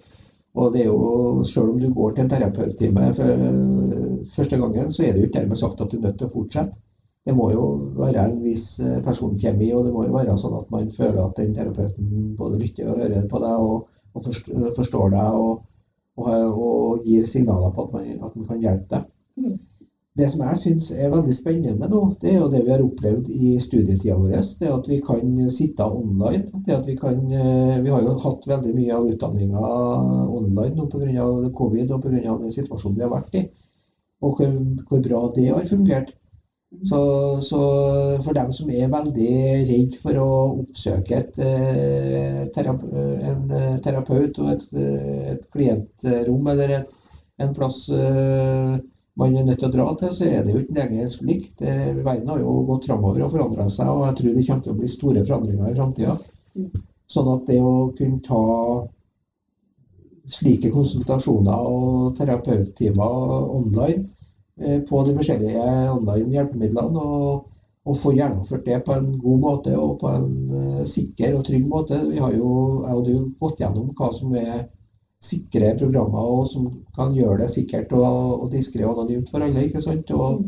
og 0.55 0.71
det 0.73 0.85
er 0.85 0.87
jo, 0.91 1.43
Selv 1.47 1.73
om 1.73 1.79
du 1.79 1.89
går 1.93 2.13
til 2.15 2.23
en 2.23 2.31
terapeuttime 2.31 3.09
første 4.35 4.61
gangen, 4.61 4.89
så 4.91 5.03
er 5.03 5.11
det 5.11 5.23
jo 5.23 5.27
ikke 5.27 5.39
dermed 5.39 5.59
sagt 5.59 5.81
at 5.81 5.91
du 5.91 5.97
er 5.97 6.05
nødt 6.07 6.17
til 6.21 6.29
å 6.29 6.33
fortsette. 6.37 6.79
Det 7.25 7.36
må 7.38 7.51
jo 7.53 7.65
være 7.99 8.25
en 8.25 8.38
viss 8.41 8.79
eh, 8.81 8.99
personkjemi, 9.05 9.71
og 9.77 9.86
det 9.86 9.93
må 9.93 10.05
jo 10.07 10.15
være 10.15 10.38
sånn 10.41 10.57
at 10.57 10.71
man 10.73 10.89
føler 10.95 11.21
at 11.23 11.38
den 11.38 11.53
terapeuten 11.57 12.36
både 12.39 12.62
lytter 12.63 12.89
og 12.89 13.03
hører 13.03 13.27
på 13.29 13.41
deg 13.43 13.65
og, 13.67 13.89
og 14.17 14.29
forstår 14.77 15.13
deg 15.13 15.41
og, 15.41 15.67
og, 16.17 16.31
og, 16.31 17.03
gir 17.05 17.27
signaler 17.27 17.75
på 17.75 17.86
at 17.88 17.93
man, 17.97 18.10
at 18.17 18.39
man 18.39 18.49
kan 18.49 18.63
hjelpe 18.65 18.95
deg. 18.95 19.12
Mm 19.38 19.60
det 20.19 20.27
som 20.27 20.41
jeg 20.43 20.60
syns 20.60 20.89
er 20.91 21.12
veldig 21.12 21.34
spennende 21.34 21.88
nå, 21.88 21.99
det 22.19 22.34
er 22.34 22.41
jo 22.41 22.49
det 22.51 22.62
vi 22.65 22.73
har 22.73 22.84
opplevd 22.84 23.29
i 23.31 23.53
studietida 23.63 24.17
vår. 24.19 24.34
Det 24.60 24.67
er 24.67 24.73
at 24.75 24.89
vi 24.91 24.97
kan 25.05 25.38
sitte 25.53 25.88
online. 25.88 26.63
Det 26.65 26.75
at 26.75 26.88
Vi 26.88 26.97
kan, 26.99 27.19
eh, 27.31 27.79
vi 27.79 27.89
har 27.89 28.01
jo 28.03 28.17
hatt 28.19 28.47
veldig 28.47 28.73
mye 28.75 28.97
av 28.97 29.07
utdanninga 29.07 29.62
online 30.39 30.75
nå 30.75 30.89
pga. 30.91 31.27
covid 31.55 31.91
og 31.95 32.03
pga. 32.03 32.38
den 32.43 32.51
situasjonen 32.51 32.97
vi 32.97 33.05
har 33.07 33.13
vært 33.13 33.36
i. 33.39 33.45
Og 34.21 34.36
hvor, 34.36 34.51
hvor 34.89 34.99
bra 35.07 35.21
det 35.36 35.47
har 35.47 35.65
fungert. 35.65 36.12
Så, 36.71 36.99
så, 37.43 37.57
for 38.23 38.34
dem 38.34 38.51
som 38.55 38.69
er 38.71 38.91
veldig 38.91 39.31
redd 39.67 39.97
for 39.99 40.19
å 40.21 40.27
oppsøke 40.62 41.17
et, 41.19 41.39
eh, 41.43 42.45
en 42.47 43.51
eh, 43.57 43.75
terapeut 43.84 44.39
og 44.39 44.53
et, 44.53 44.63
et 45.34 45.49
klientrom 45.51 46.47
eller 46.53 46.77
et, 46.77 46.93
en 47.43 47.51
plass 47.57 47.81
man 49.19 49.36
er 49.36 49.43
nødt 49.43 49.60
til 49.60 49.67
å 49.67 49.73
dra 49.73 49.89
til, 49.99 50.13
så 50.15 50.29
er 50.29 50.45
det 50.45 50.53
jo 50.53 50.62
ikke 50.62 50.77
lenger 50.77 51.15
likt. 51.27 51.62
Verden 51.62 52.29
har 52.31 52.39
jo 52.39 52.53
gått 52.69 52.88
framover 52.88 53.25
og 53.25 53.34
forandra 53.34 53.67
seg, 53.69 53.91
og 53.91 54.05
jeg 54.07 54.17
tror 54.21 54.38
det 54.38 54.45
kommer 54.47 54.63
til 54.65 54.73
å 54.73 54.77
bli 54.79 54.91
store 54.93 55.23
forandringer 55.27 55.73
i 55.73 55.77
framtida. 55.77 56.15
Sånn 57.12 57.29
at 57.34 57.43
det 57.49 57.60
å 57.60 57.73
kunne 57.97 58.21
ta 58.23 58.41
slike 60.31 60.71
konsultasjoner 60.71 61.67
og 61.67 62.15
terapeuttimer 62.17 63.51
online 63.57 64.05
eh, 64.05 64.20
på 64.89 65.04
de 65.08 65.15
forskjellige 65.17 65.63
online 65.93 66.36
hjelpemidlene, 66.36 67.02
og, 67.02 67.47
og 67.86 67.97
få 67.97 68.13
gjennomført 68.13 68.67
det 68.67 68.82
på 68.86 68.93
en 68.93 69.15
god 69.21 69.39
måte 69.41 69.74
og 69.78 69.95
på 70.02 70.12
en 70.13 70.28
eh, 70.60 70.84
sikker 70.89 71.38
og 71.38 71.45
trygg 71.47 71.65
måte. 71.69 71.97
Vi 72.12 72.21
har 72.21 72.36
jo, 72.36 72.52
jeg 72.86 73.00
og 73.00 73.08
du, 73.08 73.15
gått 73.41 73.63
gjennom 73.63 73.89
hva 73.97 74.12
som 74.13 74.36
er 74.38 74.62
sikre 75.21 75.76
programmer 75.78 76.34
og 76.34 76.47
som 76.50 76.65
kan 76.95 77.13
gjøre 77.13 77.43
det 77.43 77.52
sikkert 77.54 77.93
og, 77.97 78.41
og 78.41 78.50
diskré 78.54 78.86
og 78.88 78.95
anonymt 78.95 79.30
for 79.30 79.45
alle. 79.45 79.65
ikke 79.67 79.82
sant? 79.84 80.13
Og, 80.17 80.41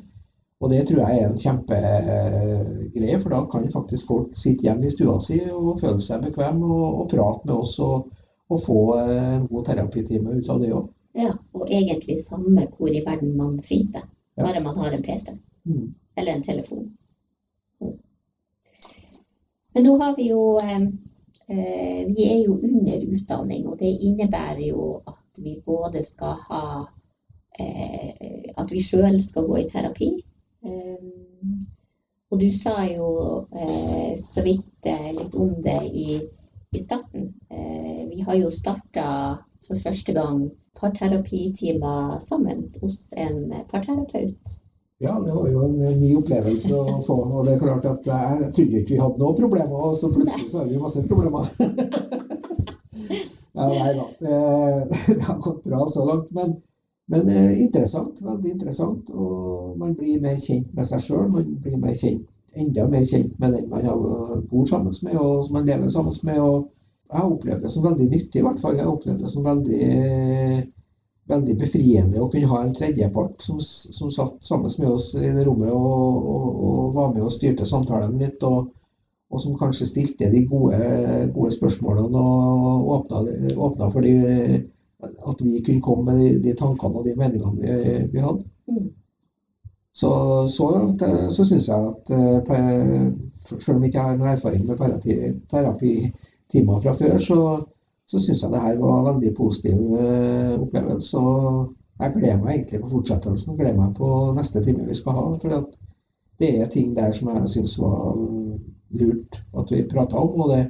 og, 0.62 0.68
det 0.72 0.82
tror 0.88 1.04
jeg 1.04 1.20
er 1.22 1.30
en 1.30 1.42
kjempegreie, 1.44 3.20
for 3.22 3.36
da 3.36 3.44
kan 3.50 3.70
faktisk 3.74 4.10
folk 4.10 4.34
sitte 4.34 4.68
hjemme 4.68 4.90
i 4.90 4.94
stua 4.94 5.20
si 5.22 5.40
og 5.50 5.78
føle 5.82 6.02
seg 6.02 6.26
bekvem 6.26 6.62
og, 6.66 6.86
og 7.04 7.10
prate 7.14 7.50
med 7.50 7.56
oss 7.58 7.78
og, 7.86 8.10
og, 8.50 8.60
få 8.62 8.80
en 9.02 9.50
god 9.50 9.70
terapitime 9.70 10.38
ut 10.38 10.54
av 10.54 10.62
det 10.62 10.74
òg. 10.74 10.90
Ja, 11.22 11.34
og 11.54 11.70
egentlig 11.70 12.20
samme 12.22 12.68
hvor 12.78 12.90
i 12.90 13.04
verden 13.06 13.38
man 13.38 13.60
finner 13.64 13.90
seg, 13.96 14.12
bare 14.40 14.64
man 14.66 14.78
har 14.82 14.94
en 14.94 15.06
PC 15.06 15.34
mm. 15.66 15.88
eller 16.18 16.34
en 16.34 16.46
telefon. 16.46 16.88
Mm. 17.82 17.98
Men 19.74 19.88
nå 19.88 19.98
har 20.02 20.16
vi 20.18 20.30
jo 20.30 20.44
eh, 20.62 20.88
Eh, 21.50 22.06
vi 22.08 22.24
er 22.34 22.40
jo 22.46 22.54
under 22.58 23.02
utdanning, 23.16 23.68
og 23.68 23.80
det 23.80 23.92
innebærer 24.08 24.64
jo 24.68 25.02
at 25.08 25.42
vi 25.44 25.58
både 25.66 26.04
skal 26.04 26.38
ha 26.48 26.66
eh, 27.60 28.54
At 28.58 28.72
vi 28.72 28.80
sjøl 28.80 29.18
skal 29.22 29.48
gå 29.50 29.58
i 29.60 29.68
terapi. 29.68 30.10
Eh, 30.64 31.10
og 32.32 32.40
du 32.42 32.48
sa 32.54 32.78
jo 32.88 33.10
så 34.18 34.42
vidt 34.46 34.88
litt 34.88 35.36
om 35.38 35.52
det 35.62 35.82
i, 35.86 36.16
i 36.74 36.80
starten. 36.82 37.28
Vi 38.10 38.24
har 38.26 38.38
jo 38.40 38.50
starta 38.50 39.06
for 39.62 39.78
første 39.78 40.16
gang 40.18 40.40
parterapitimer 40.84 42.20
sammen 42.20 42.64
hos 42.82 43.00
en 43.26 43.54
parterapeut. 43.72 44.60
Ja, 45.04 45.20
det 45.20 45.32
var 45.34 45.48
jo 45.52 45.64
en 45.66 45.78
ny 46.00 46.10
opplevelse 46.16 46.76
å 46.76 47.00
få. 47.04 47.16
Og 47.28 47.48
det 47.48 47.56
er 47.56 47.64
klart 47.64 47.88
at 47.90 48.08
jeg 48.08 48.52
trodde 48.56 48.82
ikke 48.82 48.94
vi 48.94 49.00
hadde 49.02 49.20
noen 49.20 49.40
problemer, 49.40 49.88
og 49.88 49.98
så 50.00 50.12
plutselig 50.14 50.52
så 50.52 50.62
har 50.62 50.70
vi 50.70 50.80
masse 50.80 51.04
problemer. 51.10 51.50
ja, 53.58 53.66
nei 53.68 53.96
da. 53.98 54.06
Det, 54.22 55.18
har 55.26 55.42
gått 55.44 55.66
bra 55.68 55.88
så 55.92 56.06
langt. 56.08 56.32
Men, 56.38 56.56
men 57.12 57.34
interessant. 57.52 58.22
Veldig 58.24 58.54
interessant. 58.54 59.12
Og 59.12 59.74
man 59.82 59.98
blir 60.00 60.24
mer 60.24 60.40
kjent 60.40 60.72
med 60.78 60.88
seg 60.88 61.04
sjøl. 61.04 61.28
Man 61.34 61.52
blir 61.66 61.82
mer 61.84 61.98
kjent, 62.00 62.24
enda 62.56 62.88
mer 62.92 63.04
kjent 63.08 63.36
med 63.44 63.58
den 63.58 63.68
man 63.74 63.90
bor 64.52 64.66
sammen 64.70 64.96
med, 65.04 65.20
og 65.20 65.44
som 65.44 65.60
man 65.60 65.68
lever 65.68 65.92
sammen 65.92 66.16
med. 66.30 66.40
Og 66.44 66.72
jeg 67.14 67.22
har 67.22 67.34
opplevd 67.36 67.66
det 67.66 67.70
som 67.70 67.84
veldig 67.86 68.08
nyttig, 68.10 68.40
i 68.42 68.46
hvert 68.46 68.62
fall. 68.62 68.78
Jeg 68.78 68.88
har 68.88 68.94
opplevd 68.94 69.22
det 69.22 69.32
som 69.32 69.46
veldig 69.46 69.90
veldig 71.32 71.56
befriende 71.60 72.20
å 72.20 72.30
kunne 72.32 72.50
ha 72.52 72.62
en 72.64 72.74
tredjepart 72.76 73.44
som, 73.46 73.60
som 73.64 74.12
satt 74.12 74.44
sammen 74.44 74.72
med 74.80 74.90
oss 74.92 75.14
i 75.16 75.30
det 75.32 75.46
rommet 75.48 75.72
og, 75.72 76.18
og, 76.34 76.48
og 76.68 76.90
var 76.98 77.14
med 77.14 77.24
og 77.24 77.32
styrte 77.32 77.68
samtalen 77.68 78.18
litt, 78.20 78.44
og, 78.44 78.74
og 79.32 79.42
som 79.42 79.56
kanskje 79.60 79.88
stilte 79.88 80.32
de 80.34 80.44
gode, 80.50 80.82
gode 81.36 81.54
spørsmålene 81.56 82.24
og 82.24 82.92
åpna, 82.98 83.24
åpna, 83.56 83.88
for 83.94 84.04
de, 84.04 84.60
at 85.04 85.46
vi 85.46 85.64
kunne 85.64 85.86
komme 85.86 86.12
med 86.12 86.20
de, 86.20 86.34
de 86.50 86.58
tankene 86.60 87.00
og 87.00 87.08
de 87.08 87.16
meningene 87.20 87.56
vi, 87.62 87.96
vi 88.18 88.26
hadde. 88.26 88.44
Mm. 88.68 88.92
Så, 89.94 90.12
så 90.50 90.70
langt 90.74 91.04
eh, 91.06 91.28
så 91.30 91.46
syns 91.46 91.68
jeg 91.70 91.90
at 91.92 92.12
eh, 92.18 93.10
selv 93.54 93.76
om 93.78 93.84
jeg 93.84 93.92
ikke 93.92 94.06
har 94.08 94.16
noen 94.18 94.32
erfaring 94.34 94.64
med 94.66 94.80
terapitimer 96.54 96.84
fra 96.84 96.94
før, 96.98 97.18
så 97.18 97.40
så 98.08 98.20
syns 98.20 98.44
jeg 98.44 98.52
det 98.52 98.62
her 98.62 98.80
var 98.82 98.98
en 99.00 99.06
veldig 99.08 99.32
positiv 99.38 99.78
uh, 99.96 100.62
opplevelse. 100.62 101.18
Og 101.18 101.70
jeg 102.02 102.14
gleder 102.18 102.42
meg 102.42 102.56
egentlig 102.56 102.82
på 102.84 102.92
fortsettelsen. 102.92 103.58
Gleder 103.58 103.80
meg 103.80 103.96
på 103.98 104.10
neste 104.38 104.64
time 104.64 104.88
vi 104.90 104.98
skal 104.98 105.18
ha. 105.18 105.24
For 105.42 105.70
det 106.42 106.50
er 106.60 106.72
ting 106.72 106.92
der 106.98 107.14
som 107.16 107.32
jeg 107.32 107.52
syns 107.54 107.78
var 107.80 108.18
lurt 109.00 109.40
at 109.60 109.72
vi 109.72 109.86
prata 109.94 110.20
om. 110.20 110.36
Og 110.44 110.52
det, 110.52 110.62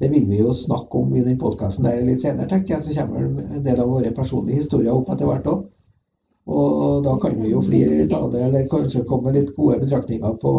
det, 0.00 0.10
vil 0.14 0.26
vi 0.30 0.40
jo 0.40 0.56
snakke 0.56 1.04
om 1.04 1.14
i 1.14 1.26
den 1.26 1.38
podkasten 1.38 1.90
litt 2.08 2.24
senere, 2.24 2.48
tenker 2.48 2.78
jeg. 2.78 2.86
Så 2.88 3.06
kommer 3.06 3.28
en 3.28 3.64
del 3.68 3.84
av 3.84 3.92
våre 3.92 4.16
personlige 4.16 4.64
historier 4.64 4.96
opp 4.96 5.12
etter 5.12 5.28
hvert 5.28 5.52
òg. 5.52 5.68
Og 6.50 7.04
da 7.04 7.12
kan 7.20 7.36
vi 7.38 7.52
jo 7.52 7.60
flire 7.62 8.00
litt 8.00 8.14
av 8.16 8.30
det, 8.32 8.40
eller 8.42 8.70
kanskje 8.72 9.04
komme 9.06 9.28
med 9.28 9.36
litt 9.36 9.52
gode 9.54 9.76
betraktninger 9.84 10.38
på, 10.42 10.52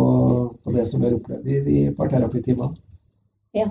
på 0.63 0.73
det 0.77 0.85
som 0.87 1.01
vi 1.01 1.09
har 1.09 1.17
opplevd 1.17 1.49
i 1.49 1.63
de 1.65 1.79
parterapitimene. 1.97 2.77
Ja, 3.57 3.65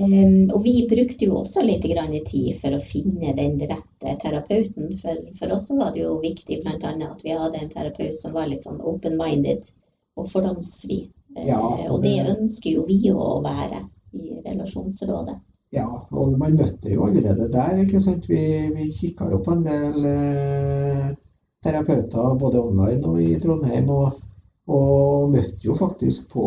Um, 0.00 0.48
og 0.54 0.62
vi 0.64 0.86
brukte 0.88 1.26
jo 1.26 1.40
også 1.42 1.60
litt 1.66 1.84
tid 1.84 2.54
for 2.56 2.72
å 2.72 2.80
finne 2.80 3.34
den 3.36 3.58
rette 3.60 4.14
terapeuten. 4.22 4.94
For, 4.96 5.18
for 5.36 5.52
oss 5.52 5.66
var 5.76 5.92
det 5.92 6.06
jo 6.06 6.14
viktig 6.22 6.62
bl.a. 6.62 6.92
at 7.10 7.24
vi 7.24 7.36
hadde 7.36 7.60
en 7.60 7.72
terapeut 7.74 8.16
som 8.16 8.32
var 8.32 8.48
litt 8.48 8.64
sånn 8.64 8.80
open-minded 8.80 9.68
og 10.16 10.30
fordomsfri. 10.30 11.02
Ja, 11.44 11.60
uh, 11.60 11.84
og 11.92 12.00
det 12.06 12.16
ønsker 12.32 12.78
jo 12.78 12.86
vi 12.88 13.12
å 13.12 13.42
være 13.44 13.82
i 14.16 14.40
relasjonsrådet. 14.46 15.36
Ja, 15.76 15.86
og 15.86 16.32
man 16.38 16.56
møtte 16.58 16.90
jo 16.90 17.04
allerede 17.06 17.50
der. 17.52 17.76
ikke 17.84 18.00
sant? 18.02 18.26
Vi, 18.30 18.40
vi 18.74 18.88
kikka 18.94 19.28
jo 19.30 19.42
på 19.44 19.58
en 19.58 19.66
del 19.68 20.08
uh, 20.08 21.12
terapeuter 21.62 22.40
både 22.40 22.64
online 22.64 23.04
og 23.04 23.20
i 23.20 23.36
Trondheim. 23.42 23.92
og 23.92 24.29
Og 24.70 25.32
møtte 25.32 25.64
jo 25.64 25.74
faktisk 25.74 26.30
på 26.34 26.44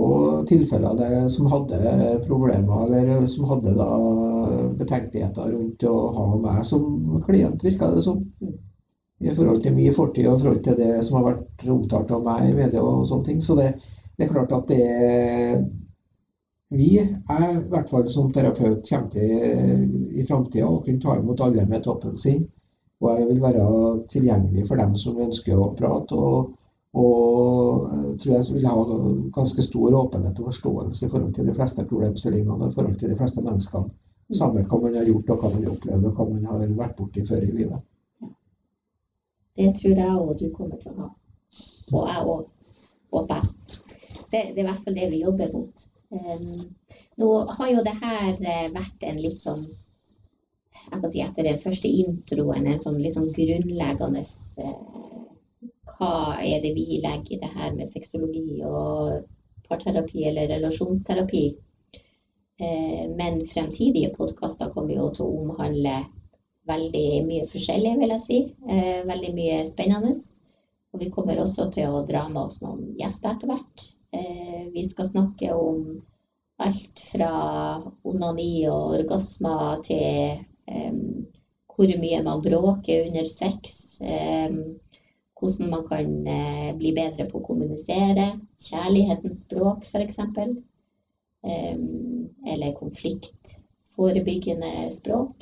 tilfeller 0.47 0.95
der, 0.99 1.15
som 1.33 1.49
hadde 1.51 2.19
problemer, 2.23 2.85
eller 2.85 3.25
som 3.27 3.49
hadde 3.49 3.73
da 3.75 3.87
betenkeligheter 4.79 5.49
rundt 5.51 5.83
å 5.89 5.95
ha 6.17 6.27
meg 6.45 6.61
som 6.67 7.17
klient, 7.25 7.65
virka 7.65 7.91
det 7.91 8.03
som. 8.05 8.21
I 9.23 9.31
forhold 9.35 9.61
til 9.63 9.75
min 9.75 9.95
fortid 9.95 10.27
og 10.27 10.37
i 10.37 10.41
forhold 10.41 10.63
til 10.63 10.79
det 10.79 10.93
som 11.07 11.19
har 11.19 11.27
vært 11.31 11.67
omtalt 11.75 12.15
av 12.15 12.23
meg 12.25 12.47
i 12.47 12.55
media 12.57 12.83
og 12.83 13.05
sånne 13.07 13.27
ting. 13.27 13.43
Så 13.43 13.57
det, 13.59 13.69
det 14.17 14.25
er 14.25 14.31
klart 14.31 14.55
at 14.55 14.71
det 14.71 14.83
vi, 16.73 16.95
jeg 16.97 17.53
i 17.53 17.69
hvert 17.69 17.89
fall 17.91 18.07
som 18.09 18.31
terapeut, 18.33 18.81
kommer 18.87 19.11
til 19.13 20.17
i 20.17 20.25
framtida 20.25 20.65
å 20.65 20.81
kunne 20.81 21.01
ta 21.03 21.19
imot 21.19 21.43
alle 21.45 21.67
med 21.69 21.83
toppen 21.85 22.17
sin. 22.17 22.41
Og 23.03 23.11
jeg 23.11 23.29
vil 23.29 23.43
være 23.43 23.63
tilgjengelig 24.09 24.65
for 24.69 24.79
dem 24.79 24.95
som 24.97 25.19
ønsker 25.21 25.59
å 25.59 25.71
prate. 25.77 26.17
og 26.17 26.62
og 26.93 27.89
jeg 28.05 28.17
tror 28.21 28.33
jeg 28.33 28.55
vil 28.55 28.65
ha 28.69 28.81
ganske 29.33 29.63
stor 29.65 29.95
åpenhet 29.97 30.39
og 30.39 30.49
forståelse 30.51 31.05
i 31.05 31.09
forhold 31.09 31.33
til 31.33 31.47
de 31.49 31.55
fleste 31.57 31.85
problemstillingene 31.89 32.57
og 32.59 32.67
i 32.69 32.75
forhold 32.75 32.99
til 33.01 33.09
de 33.09 33.17
fleste 33.17 33.41
menneskene. 33.41 33.89
Samme 34.33 34.61
hva 34.69 34.79
man 34.81 34.97
har 34.97 35.07
gjort 35.09 35.31
og 35.33 35.41
hva 35.41 35.49
man 35.55 35.65
har 35.65 35.73
opplevd 35.73 36.05
og 36.09 36.19
hva 36.19 36.27
man 36.29 36.45
har 36.49 36.75
vært 36.77 36.95
borti 36.99 37.25
før 37.25 37.41
i 37.47 37.55
livet. 37.55 37.87
Ja. 38.21 38.29
Det 39.57 39.71
tror 39.79 40.03
jeg 40.03 40.19
òg 40.19 40.35
du 40.39 40.45
kommer 40.53 40.77
til 40.83 40.93
å 40.93 40.99
ha. 41.01 41.09
Og 41.93 42.05
jeg 42.11 42.27
òg, 42.35 42.53
håper 43.15 43.41
jeg. 43.41 43.49
Det, 44.29 44.43
det, 44.53 44.59
er 44.59 44.63
i 44.63 44.67
hvert 44.69 44.83
fall 44.85 44.97
det 44.99 45.09
vi 45.09 45.23
jobber 45.23 45.57
mot. 45.57 45.83
Um, 46.13 46.53
nå 47.21 47.31
har 47.57 47.73
jo 47.73 47.81
det 47.85 47.95
her 48.03 48.29
eh, 48.37 48.69
vært 48.73 49.05
en 49.09 49.21
litt 49.21 49.41
sånn 49.41 49.65
jeg 50.83 50.99
kan 50.99 51.09
si 51.09 51.21
Etter 51.23 51.45
den 51.47 51.57
første 51.57 51.89
introen, 51.89 52.65
en 52.67 52.81
sånn 52.81 52.99
litt 53.01 53.15
sånn 53.15 53.29
grunnleggende 53.33 54.21
uh, 54.21 55.12
hva 55.93 56.39
er 56.41 56.61
det 56.63 56.73
vi 56.75 56.99
legger 57.03 57.35
i 57.35 57.39
det 57.41 57.51
her 57.53 57.73
med 57.77 57.89
sexologi 57.89 58.61
og 58.65 59.23
parterapi 59.67 60.25
eller 60.29 60.47
relasjonsterapi. 60.47 61.45
Eh, 62.61 63.09
men 63.17 63.45
fremtidige 63.45 64.13
podkaster 64.17 64.71
kommer 64.73 64.95
jo 64.95 65.09
til 65.15 65.25
å 65.25 65.41
omhandle 65.43 65.95
veldig 66.69 67.07
mye 67.27 67.47
forskjellig, 67.49 67.97
vil 67.99 68.15
jeg 68.15 68.23
si. 68.23 68.39
Eh, 68.69 69.01
veldig 69.09 69.33
mye 69.37 69.59
spennende. 69.67 70.13
Og 70.93 71.01
vi 71.01 71.09
kommer 71.13 71.39
også 71.41 71.69
til 71.73 71.89
å 71.89 72.03
dra 72.05 72.27
med 72.29 72.43
oss 72.45 72.61
noen 72.61 72.93
gjester 72.99 73.33
etter 73.33 73.49
hvert. 73.49 73.85
Eh, 74.13 74.65
vi 74.75 74.85
skal 74.85 75.09
snakke 75.09 75.53
om 75.57 75.87
alt 76.63 77.01
fra 77.01 77.31
onani 78.07 78.67
og 78.69 78.99
orgasmer 78.99 79.81
til 79.83 80.37
hvor 81.73 81.89
mye 81.99 82.19
man 82.23 82.43
bråker 82.45 83.07
under 83.09 83.25
sex 83.27 83.73
hvordan 85.43 85.73
man 85.73 85.83
kan 85.87 86.27
eh, 86.27 86.71
bli 86.79 86.93
bedre 86.95 87.25
på 87.27 87.41
å 87.41 87.45
kommunisere. 87.45 88.29
Kjærlighetens 88.69 89.43
språk, 89.45 89.83
f.eks. 89.83 90.17
Eller 91.43 92.71
konfliktforebyggende 92.77 94.71
språk. 94.95 95.35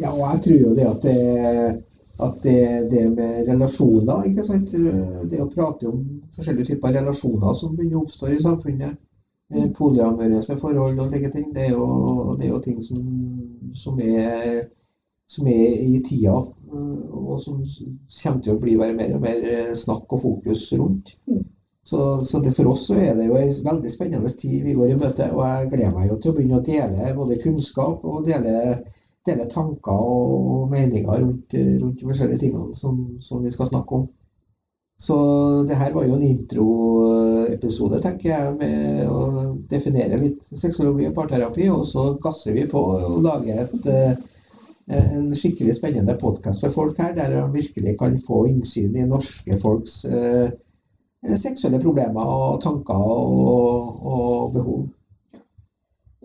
Ja, 0.00 0.12
og 0.12 0.22
jeg 0.24 0.40
tror 0.46 0.58
jo 0.62 0.70
det 0.76 0.86
at 0.88 1.02
det, 1.04 1.18
at 2.24 2.38
det, 2.44 2.60
det 2.88 3.02
med 3.12 3.44
relasjoner 3.50 4.24
ikke 4.30 4.44
sant? 4.48 4.72
Det 4.72 5.42
å 5.42 5.52
prate 5.52 5.90
om 5.90 6.00
forskjellige 6.32 6.72
typer 6.72 6.96
relasjoner 6.96 7.52
som 7.56 7.76
begynner 7.76 8.00
å 8.00 8.02
oppstå 8.06 8.24
i 8.32 8.40
samfunnet. 8.40 8.92
Eh, 9.54 9.66
polyamorøse 9.78 10.56
forhold 10.58 10.98
og 10.98 11.10
slike 11.10 11.30
ting. 11.30 11.52
Det 11.54 11.68
er 11.68 11.76
jo, 11.76 12.34
det 12.38 12.48
er 12.48 12.50
jo 12.50 12.62
ting 12.64 12.80
som, 12.82 12.98
som, 13.74 14.00
er, 14.02 14.64
som 15.30 15.46
er 15.46 15.84
i 15.86 16.00
tida 16.02 16.40
og 16.72 17.36
som 17.40 17.60
kommer 17.60 18.40
til 18.42 18.54
å 18.54 18.60
bli 18.62 18.74
bare 18.80 18.96
mer 18.96 19.14
og 19.16 19.22
mer 19.22 19.46
eh, 19.46 19.72
snakk 19.76 20.12
og 20.16 20.22
fokus 20.22 20.66
rundt. 20.78 21.14
Så, 21.86 22.22
Så, 22.22 22.40
det 22.42 22.50
for 22.56 22.72
oss 22.72 22.88
så 22.88 22.96
er 22.98 23.14
det 23.14 23.28
jo 23.28 23.36
en 23.38 23.52
veldig 23.68 23.90
spennende 23.90 24.30
tid 24.40 24.64
vi 24.66 24.74
går 24.74 24.90
i 24.90 24.98
møte. 24.98 25.28
Og 25.30 25.42
jeg 25.46 25.70
gleder 25.70 25.94
meg 25.94 26.10
jo 26.10 26.18
til 26.18 26.32
å 26.32 26.36
begynne 26.36 26.58
å 26.58 26.66
dele 26.66 27.14
både 27.14 27.38
kunnskap 27.42 28.04
og 28.04 28.24
dele, 28.26 28.82
dele 29.28 29.46
tanker 29.52 30.10
og 30.16 30.66
meninger 30.72 31.22
rundt, 31.22 31.54
rundt 31.54 32.00
de 32.00 32.08
forskjellige 32.08 32.42
tingene 32.42 32.74
som, 32.74 32.98
som, 33.22 33.44
vi 33.44 33.54
skal 33.54 33.70
snakke 33.70 34.00
om. 34.00 34.08
Så 34.98 35.16
det 35.68 35.76
her 35.76 35.92
var 35.92 36.06
jo 36.08 36.16
en 36.16 36.24
introepisode, 36.24 38.00
tenker 38.02 38.32
jeg, 38.32 38.54
med 38.58 39.06
å 39.12 39.52
definere 39.70 40.18
litt 40.22 40.42
sexologi 40.42 41.06
og 41.06 41.14
parterapi. 41.20 41.68
Og 41.70 41.84
så 41.86 42.08
gasser 42.24 42.56
vi 42.56 42.66
på 42.70 42.82
og 42.96 43.20
lager 43.22 43.62
et 43.62 44.26
en 44.86 45.34
skikkelig 45.34 45.74
spennende 45.74 46.14
podkast 46.20 46.62
for 46.62 46.70
folk 46.70 46.98
her, 47.02 47.14
der 47.14 47.32
de 47.32 47.42
virkelig 47.52 47.96
kan 47.98 48.18
få 48.22 48.46
innsyn 48.50 48.96
i 48.96 49.06
norske 49.08 49.58
folks 49.58 50.04
eh, 50.04 50.50
seksuelle 51.34 51.80
problemer 51.82 52.22
og 52.22 52.60
tanker 52.62 52.94
og, 52.94 54.04
og, 54.06 54.52
behov. 54.54 54.84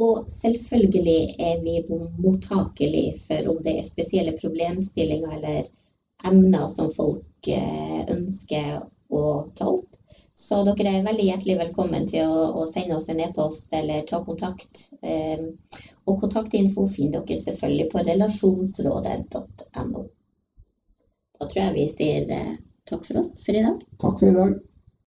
Og 0.02 0.26
selvfølgelig 0.30 1.36
er 1.40 1.62
vi 1.66 1.80
mottakelige 2.22 3.16
for 3.22 3.52
om 3.54 3.62
det 3.66 3.78
er 3.80 3.88
spesielle 3.88 4.34
problemstillinger 4.38 5.38
eller 5.38 5.64
emner 6.26 6.68
som 6.70 6.90
folk 6.94 7.50
eh, 7.50 8.02
ønsker 8.14 8.82
å 9.12 9.24
ta 9.58 9.70
opp. 9.74 9.88
Så 10.42 10.64
dere 10.66 10.90
er 10.90 11.06
veldig 11.06 11.26
hjertelig 11.28 11.58
velkommen 11.60 12.08
til 12.10 12.30
å, 12.30 12.46
å 12.62 12.66
sende 12.70 12.98
oss 12.98 13.10
en 13.14 13.22
e-post 13.22 13.74
eller 13.78 14.06
ta 14.10 14.22
kontakt. 14.26 14.88
Eh, 15.02 15.50
og 16.12 16.20
kontaktinfo 16.22 16.88
finner 16.92 17.24
dere 17.26 17.40
selvfølgelig 17.42 17.88
på 17.94 18.04
relasjonsrådet.no. 18.10 20.04
Da 21.40 21.48
tror 21.48 21.64
jeg 21.64 21.76
vi 21.78 21.88
sier 21.90 22.36
eh, 22.36 22.54
takk 22.90 23.08
for 23.08 23.24
oss 23.24 23.34
for 23.46 23.58
i 23.58 23.64
dag. 23.66 23.82
Takk 24.04 24.20
for 24.20 24.30
i 24.30 24.38
dag. 24.38 24.71